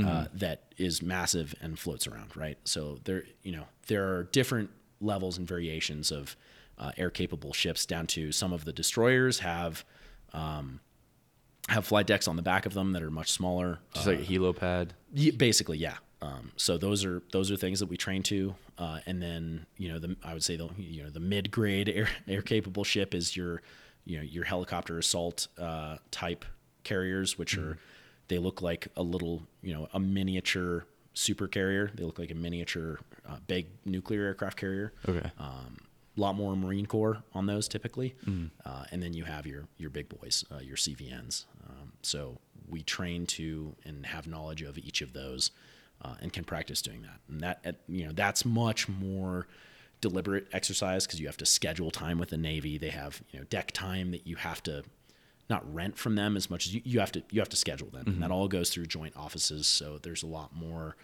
[0.06, 2.58] uh, that is massive and floats around, right?
[2.66, 4.70] So there, you know, there are different
[5.02, 6.36] levels and variations of
[6.78, 9.84] uh, air capable ships down to some of the destroyers have
[10.34, 10.82] um,
[11.70, 13.80] have flight decks on the back of them that are much smaller.
[13.94, 14.90] Just like a helipad.
[15.14, 15.96] Yeah, basically, yeah.
[16.22, 19.90] Um, so those are those are things that we train to, uh, and then you
[19.90, 23.14] know the I would say the you know the mid grade air air capable ship
[23.14, 23.62] is your
[24.06, 26.46] you know your helicopter assault uh, type
[26.88, 27.78] carriers, which are
[28.28, 31.92] they look like a little you know a miniature super carrier.
[31.94, 34.94] They look like a miniature uh, big nuclear aircraft carrier.
[35.08, 35.32] Okay.
[35.40, 35.78] Um,
[36.16, 38.16] a lot more Marine Corps on those typically,
[38.66, 41.46] uh, and then you have your your big boys, uh, your CVNs.
[41.70, 45.52] Um, so we train to and have knowledge of each of those,
[46.02, 47.20] uh, and can practice doing that.
[47.30, 49.48] And that at, you know that's much more
[50.02, 52.78] deliberate exercise because you have to schedule time with the Navy.
[52.80, 54.84] They have you know deck time that you have to
[55.50, 57.90] not rent from them as much as you, you have to you have to schedule
[57.90, 59.68] them, and that all goes through joint offices.
[59.68, 60.96] So there's a lot more.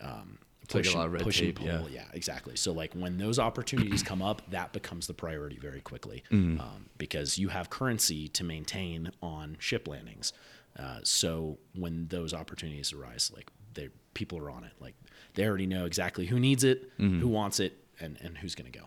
[0.00, 1.78] Um, It's like a push lot and- of red push and tape, yeah.
[1.78, 1.90] pull.
[1.90, 2.54] Yeah, exactly.
[2.56, 6.60] So like when those opportunities come up, that becomes the priority very quickly Mm-hmm.
[6.60, 10.32] um, because you have currency to maintain on ship landings.
[10.78, 14.72] Uh, so when those opportunities arise, like they people are on it.
[14.80, 14.94] Like
[15.34, 17.20] they already know exactly who needs it, Mm-hmm.
[17.20, 18.86] who wants it, and and who's going to go.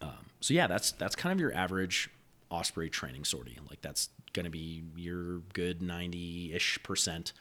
[0.00, 2.08] Um, so yeah, that's that's kind of your average
[2.50, 3.58] Osprey training sortie.
[3.68, 7.32] Like that's going to be your good ninety ish percent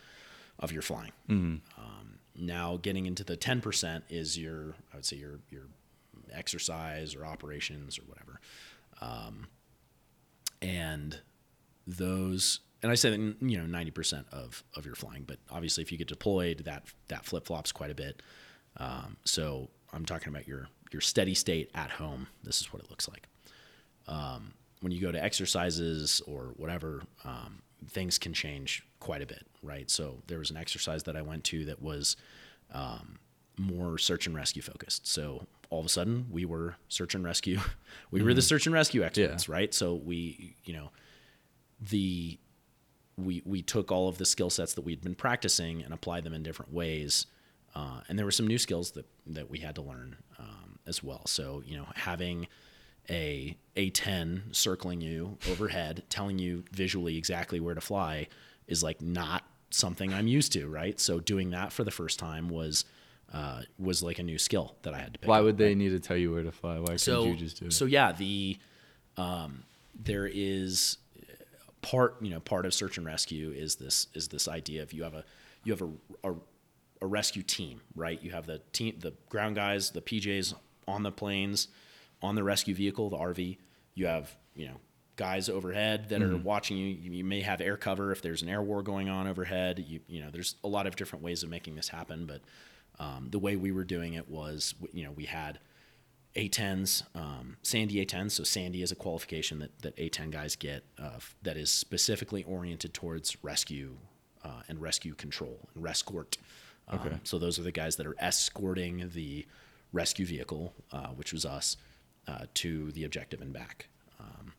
[0.59, 1.11] of your flying.
[1.77, 5.63] Um, now getting into the ten percent is your I would say your your
[6.31, 8.39] exercise or operations or whatever,
[9.01, 9.47] um,
[10.61, 11.19] and
[11.87, 15.91] those and I said you know ninety percent of of your flying, but obviously if
[15.91, 18.21] you get deployed, that that flip flops quite a bit.
[18.77, 22.27] Um, so I'm talking about your your steady state at home.
[22.43, 23.27] This is what it looks like.
[24.07, 29.45] Um, when you go to exercises or whatever, um, things can change quite a bit,
[29.61, 29.89] right?
[29.89, 32.15] So there was an exercise that I went to that was
[32.73, 33.19] um,
[33.57, 35.07] more search and rescue focused.
[35.07, 37.59] So all of a sudden, we were search and rescue.
[38.11, 39.73] we were the search and rescue experts, right?
[39.73, 40.91] So we, you know,
[41.81, 42.39] the
[43.17, 46.33] we we took all of the skill sets that we'd been practicing and applied them
[46.33, 47.25] in different ways.
[47.75, 51.03] Uh, and there were some new skills that that we had to learn um, as
[51.03, 51.25] well.
[51.27, 52.47] So you know, having
[53.09, 58.27] a A10 circling you overhead, telling you visually exactly where to fly,
[58.67, 60.99] is like not something I'm used to, right?
[60.99, 62.85] So doing that for the first time was
[63.33, 65.29] uh, was like a new skill that I had to pick.
[65.29, 65.77] Why up, would they right?
[65.77, 66.79] need to tell you where to fly?
[66.79, 67.73] Why so couldn't you just do it?
[67.73, 68.57] so yeah the
[69.17, 70.97] um, there is
[71.81, 75.03] part you know part of search and rescue is this is this idea of you
[75.03, 75.23] have a
[75.63, 76.33] you have a, a,
[77.01, 80.53] a rescue team right you have the team the ground guys the pjs
[80.87, 81.69] on the planes
[82.21, 83.57] on the rescue vehicle the rv
[83.95, 84.75] you have you know
[85.15, 86.85] guys overhead that are watching you.
[86.87, 90.21] you may have air cover if there's an air war going on overhead you you
[90.21, 92.41] know there's a lot of different ways of making this happen but
[92.99, 95.59] um, the way we were doing it was you know we had
[96.35, 98.31] A10s, um, Sandy A10s.
[98.31, 102.93] So Sandy is a qualification that, that A10 guys get uh, that is specifically oriented
[102.93, 103.95] towards rescue
[104.43, 106.37] uh, and rescue control and rescort.
[106.87, 107.15] Um, Okay.
[107.23, 109.45] So those are the guys that are escorting the
[109.91, 111.77] rescue vehicle, uh, which was us,
[112.29, 113.87] uh, to the objective and back.
[114.19, 114.53] Um,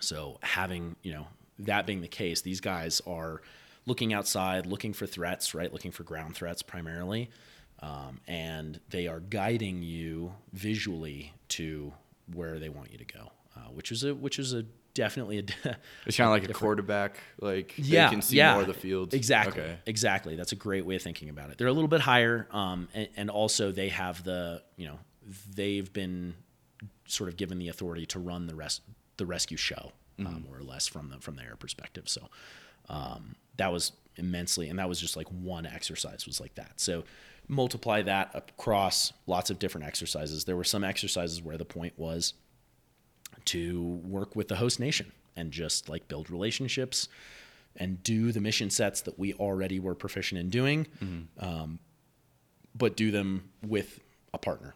[0.00, 1.26] so having, you know,
[1.60, 3.40] that being the case, these guys are
[3.86, 5.72] looking outside, looking for threats, right?
[5.72, 7.30] Looking for ground threats primarily.
[7.80, 11.92] Um, and they are guiding you visually to
[12.32, 14.64] where they want you to go, uh, which is a which is a
[14.94, 15.42] definitely a
[16.06, 17.18] It's kind of like a quarterback.
[17.40, 19.12] Like yeah, they can see yeah, more of the field.
[19.12, 19.78] Exactly, Okay.
[19.84, 20.36] exactly.
[20.36, 21.58] That's a great way of thinking about it.
[21.58, 24.98] They're a little bit higher, um, and, and also they have the you know
[25.54, 26.34] they've been
[27.06, 28.82] sort of given the authority to run the rest
[29.16, 32.08] the rescue show uh, more or less from the from their perspective.
[32.08, 32.28] So
[32.88, 36.72] um, that was immensely, and that was just like one exercise was like that.
[36.76, 37.04] So
[37.48, 40.44] multiply that across lots of different exercises.
[40.44, 42.34] There were some exercises where the point was
[43.46, 47.08] to work with the host nation and just like build relationships
[47.76, 50.86] and do the mission sets that we already were proficient in doing,
[51.38, 51.78] um,
[52.74, 54.00] but do them with
[54.32, 54.74] a partner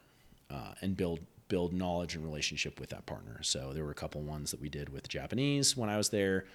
[0.51, 1.21] uh, and build
[1.51, 3.43] build knowledge and relationship with that partner.
[3.43, 6.47] So there were a couple ones that we did with Japanese when I was there.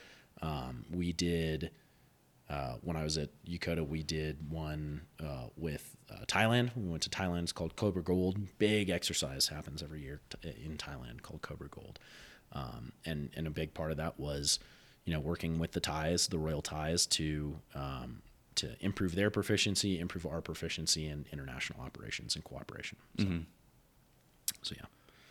[0.42, 1.70] Um, we did
[2.50, 6.70] uh, when I was at Yokota, we did one uh, with uh, Thailand.
[6.76, 7.44] We went to Thailand.
[7.44, 8.38] It's called Cobra Gold.
[8.60, 12.00] Big exercise happens every year t- in Thailand called Cobra Gold.
[12.52, 14.60] Um, and and a big part of that was,
[15.06, 18.22] you know, working with the Thais, the Royal Thais, to um,
[18.56, 22.98] to improve their proficiency, improve our proficiency in international operations and cooperation.
[23.18, 23.26] So,
[24.66, 24.86] so yeah.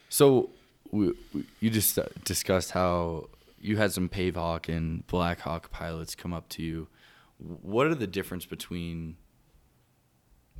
[0.08, 0.50] So
[0.90, 3.28] we, we, you just uh, discussed how
[3.60, 6.88] you had some Pavehawk and Blackhawk pilots come up to you.
[7.38, 9.16] What are the difference between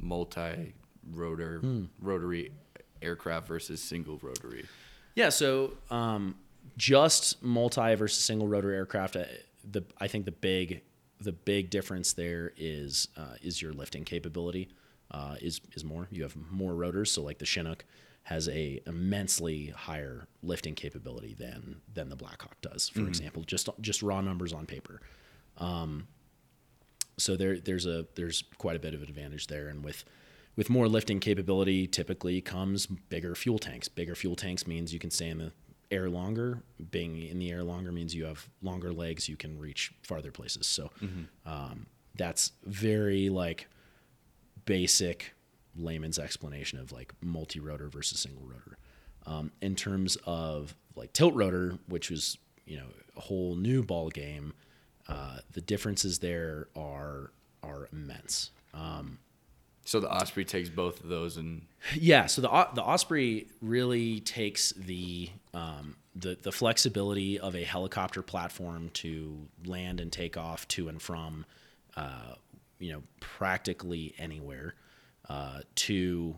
[0.01, 1.62] multi-rotor
[2.01, 2.53] rotary
[3.01, 4.66] aircraft versus single rotary?
[5.14, 6.35] Yeah, so um,
[6.77, 9.16] just multi versus single rotor aircraft.
[9.16, 9.25] uh,
[9.70, 10.83] The I think the big
[11.20, 14.68] the big difference there is uh, is your lifting capability
[15.11, 16.09] uh, is is more.
[16.11, 17.85] You have more rotors, so like the Chinook
[18.25, 23.43] has a immensely higher lifting capability than than the Blackhawk does, for example.
[23.45, 25.01] Just just raw numbers on paper.
[25.59, 26.09] Um,
[27.18, 30.05] so there there's a there's quite a bit of advantage there, and with
[30.57, 33.89] with more lifting capability, typically comes bigger fuel tanks.
[33.89, 35.53] Bigger fuel tanks means you can stay in the
[35.91, 36.62] air longer.
[36.91, 39.29] Being in the air longer means you have longer legs.
[39.29, 40.66] You can reach farther places.
[40.66, 40.91] So
[41.45, 43.68] um, that's very like
[44.64, 45.35] basic
[45.77, 48.79] layman's explanation of like multi-rotor versus single rotor.
[49.27, 54.11] Um, in terms of like tilt rotor, which was you know a whole new ball
[54.11, 54.53] game,
[55.09, 57.31] uh, the differences there are
[57.62, 58.51] are immense.
[58.75, 59.18] Um,
[59.87, 61.62] So the Osprey takes both of those and
[61.95, 68.22] yeah, so the the Osprey really takes the um, the the flexibility of a helicopter
[68.22, 71.45] platform to land and take off to and from,
[71.97, 72.35] uh,
[72.79, 74.75] you know, practically anywhere,
[75.29, 76.37] uh, to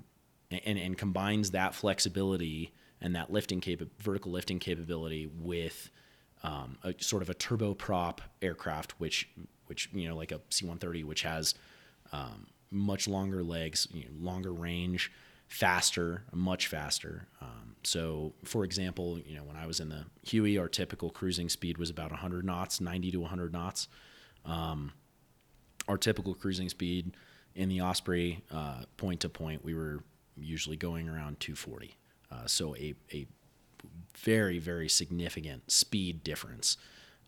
[0.50, 5.90] and and combines that flexibility and that lifting capa- vertical lifting capability with
[6.42, 9.28] um, a sort of a turboprop aircraft, which
[9.66, 11.54] which you know like a C-130, which has
[12.12, 15.10] um, much longer legs, you know, longer range,
[15.48, 17.26] faster, much faster.
[17.40, 21.48] Um, so, for example, you know when I was in the Huey, our typical cruising
[21.48, 23.88] speed was about 100 knots, 90 to 100 knots.
[24.44, 24.92] Um,
[25.88, 27.12] our typical cruising speed
[27.56, 30.04] in the Osprey, uh, point to point, we were
[30.36, 31.96] usually going around 240.
[32.30, 33.26] Uh, so a, a
[34.16, 36.76] very very significant speed difference.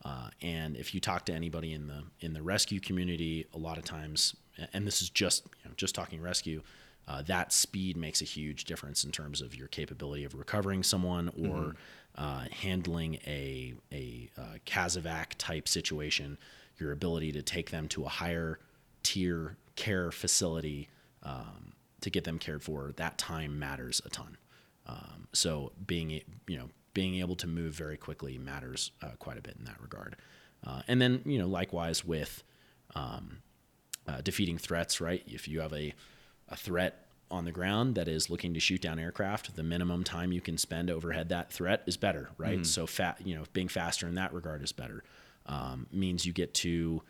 [0.04, 3.78] Uh, and if you talk to anybody in the in the rescue community, a lot
[3.78, 4.36] of times,
[4.72, 6.62] and this is just you know, just talking rescue,
[7.08, 11.30] uh, that speed makes a huge difference in terms of your capability of recovering someone
[11.48, 11.74] or
[12.16, 16.38] uh, handling a a uh, Casevac type situation.
[16.78, 18.60] Your ability to take them to a higher
[19.02, 20.88] tier care facility
[21.22, 24.36] um, to get them cared for, that time matters a ton.
[24.86, 29.40] Um, so being you know being able to move very quickly matters uh, quite a
[29.40, 30.16] bit in that regard.
[30.66, 32.42] Uh, and then you know likewise with
[32.96, 33.38] um,
[34.08, 35.22] uh, defeating threats, right?
[35.26, 35.94] If you have a
[36.48, 40.32] a threat on the ground that is looking to shoot down aircraft, the minimum time
[40.32, 42.66] you can spend overhead that threat is better, right?
[42.66, 45.04] So fat, you know, being faster in that regard is better.
[45.46, 47.02] Um, means you get to,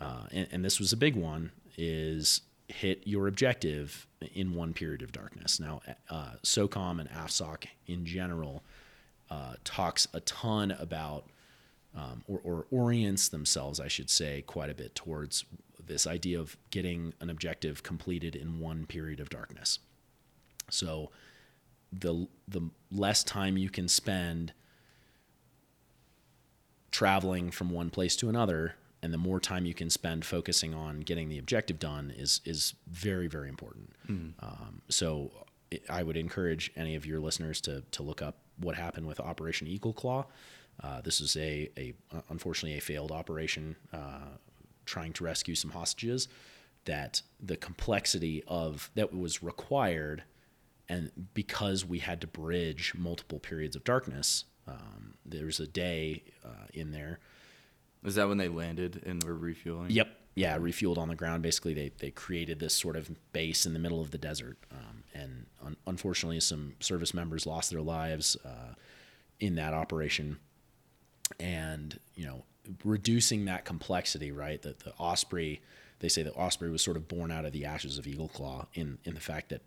[0.00, 5.02] uh, and, and this was a big one, is hit your objective in one period
[5.02, 5.60] of darkness.
[5.60, 8.64] Now, uh, SOCOM and AFSOC in general
[9.30, 11.26] uh, talks a ton about,
[11.94, 15.44] um, or, or orients themselves, I should say, quite a bit towards
[15.86, 19.78] this idea of getting an objective completed in one period of darkness.
[20.70, 21.10] So,
[21.92, 24.52] the the less time you can spend
[26.90, 28.74] traveling from one place to another
[29.04, 32.72] and the more time you can spend focusing on getting the objective done is is
[32.88, 33.90] very very important.
[34.40, 35.30] Um, so
[35.70, 39.20] it, i would encourage any of your listeners to to look up what happened with
[39.20, 40.24] operation eagle claw.
[40.82, 41.92] Uh, this is a, a
[42.30, 44.30] unfortunately a failed operation uh,
[44.86, 46.26] trying to rescue some hostages
[46.86, 50.24] that the complexity of that was required
[50.88, 56.66] and because we had to bridge multiple periods of darkness um, there's a day uh,
[56.72, 57.20] in there
[58.04, 59.90] is that when they landed and were refueling?
[59.90, 60.08] Yep.
[60.36, 61.42] Yeah, refueled on the ground.
[61.42, 64.58] Basically, they, they created this sort of base in the middle of the desert.
[64.72, 68.74] Um, and un- unfortunately, some service members lost their lives uh,
[69.38, 70.38] in that operation.
[71.38, 72.44] And, you know,
[72.84, 74.60] reducing that complexity, right?
[74.62, 75.62] That the Osprey,
[76.00, 78.66] they say that Osprey was sort of born out of the ashes of Eagle Claw
[78.74, 79.62] in, in the fact that,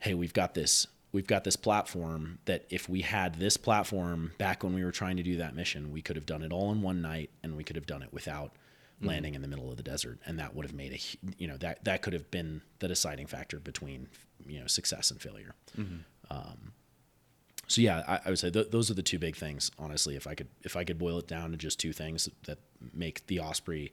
[0.00, 4.64] hey, we've got this we've got this platform that if we had this platform back
[4.64, 6.82] when we were trying to do that mission, we could have done it all in
[6.82, 8.52] one night and we could have done it without
[9.00, 10.18] landing in the middle of the desert.
[10.26, 13.26] And that would have made a you know that that could have been the deciding
[13.26, 14.08] factor between
[14.46, 15.54] you know success and failure.
[16.30, 16.72] Um,
[17.68, 20.26] so yeah I, I would say th- those are the two big things honestly if
[20.26, 22.58] i could if i could boil it down to just two things that
[22.92, 23.92] make the osprey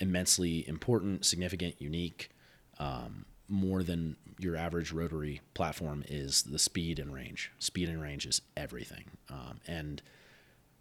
[0.00, 2.30] immensely important significant unique
[2.78, 7.52] um, more than your average rotary platform is the speed and range.
[7.58, 9.04] Speed and range is everything.
[9.30, 10.02] Um, and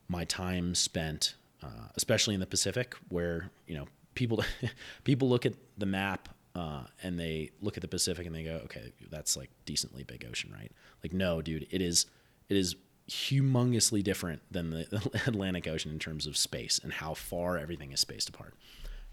[0.07, 3.85] my time spent uh, especially in the Pacific, where you know
[4.15, 4.43] people
[5.03, 8.61] people look at the map uh, and they look at the Pacific and they go,
[8.65, 10.71] okay, that's like decently big ocean, right?
[11.03, 12.05] Like, no, dude, it is
[12.49, 12.75] it is
[13.09, 17.99] humongously different than the Atlantic Ocean in terms of space and how far everything is
[17.99, 18.53] spaced apart.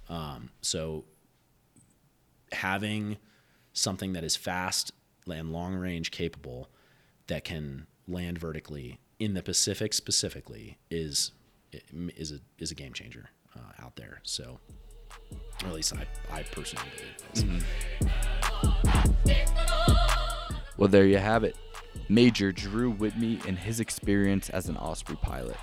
[0.08, 1.04] Um, so
[2.52, 3.16] having
[3.72, 4.92] something that is fast
[5.30, 6.68] and long range capable
[7.28, 11.32] that can land vertically in the Pacific specifically is
[11.92, 14.20] is a is a game changer uh, out there.
[14.24, 14.58] So,
[15.62, 16.86] or at least I I personally
[17.34, 17.64] believe.
[20.76, 21.56] Well, there you have it.
[22.08, 25.56] Major Drew Whitmey and his experience as an Osprey pilot.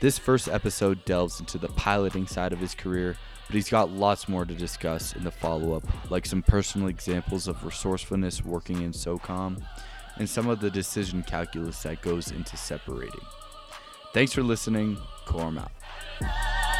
[0.00, 3.16] This first episode delves into the piloting side of his career,
[3.52, 7.46] but he's got lots more to discuss in the follow up, like some personal examples
[7.46, 9.62] of resourcefulness working in SOCOM
[10.16, 13.20] and some of the decision calculus that goes into separating.
[14.14, 14.96] Thanks for listening.
[15.26, 16.71] Corm out.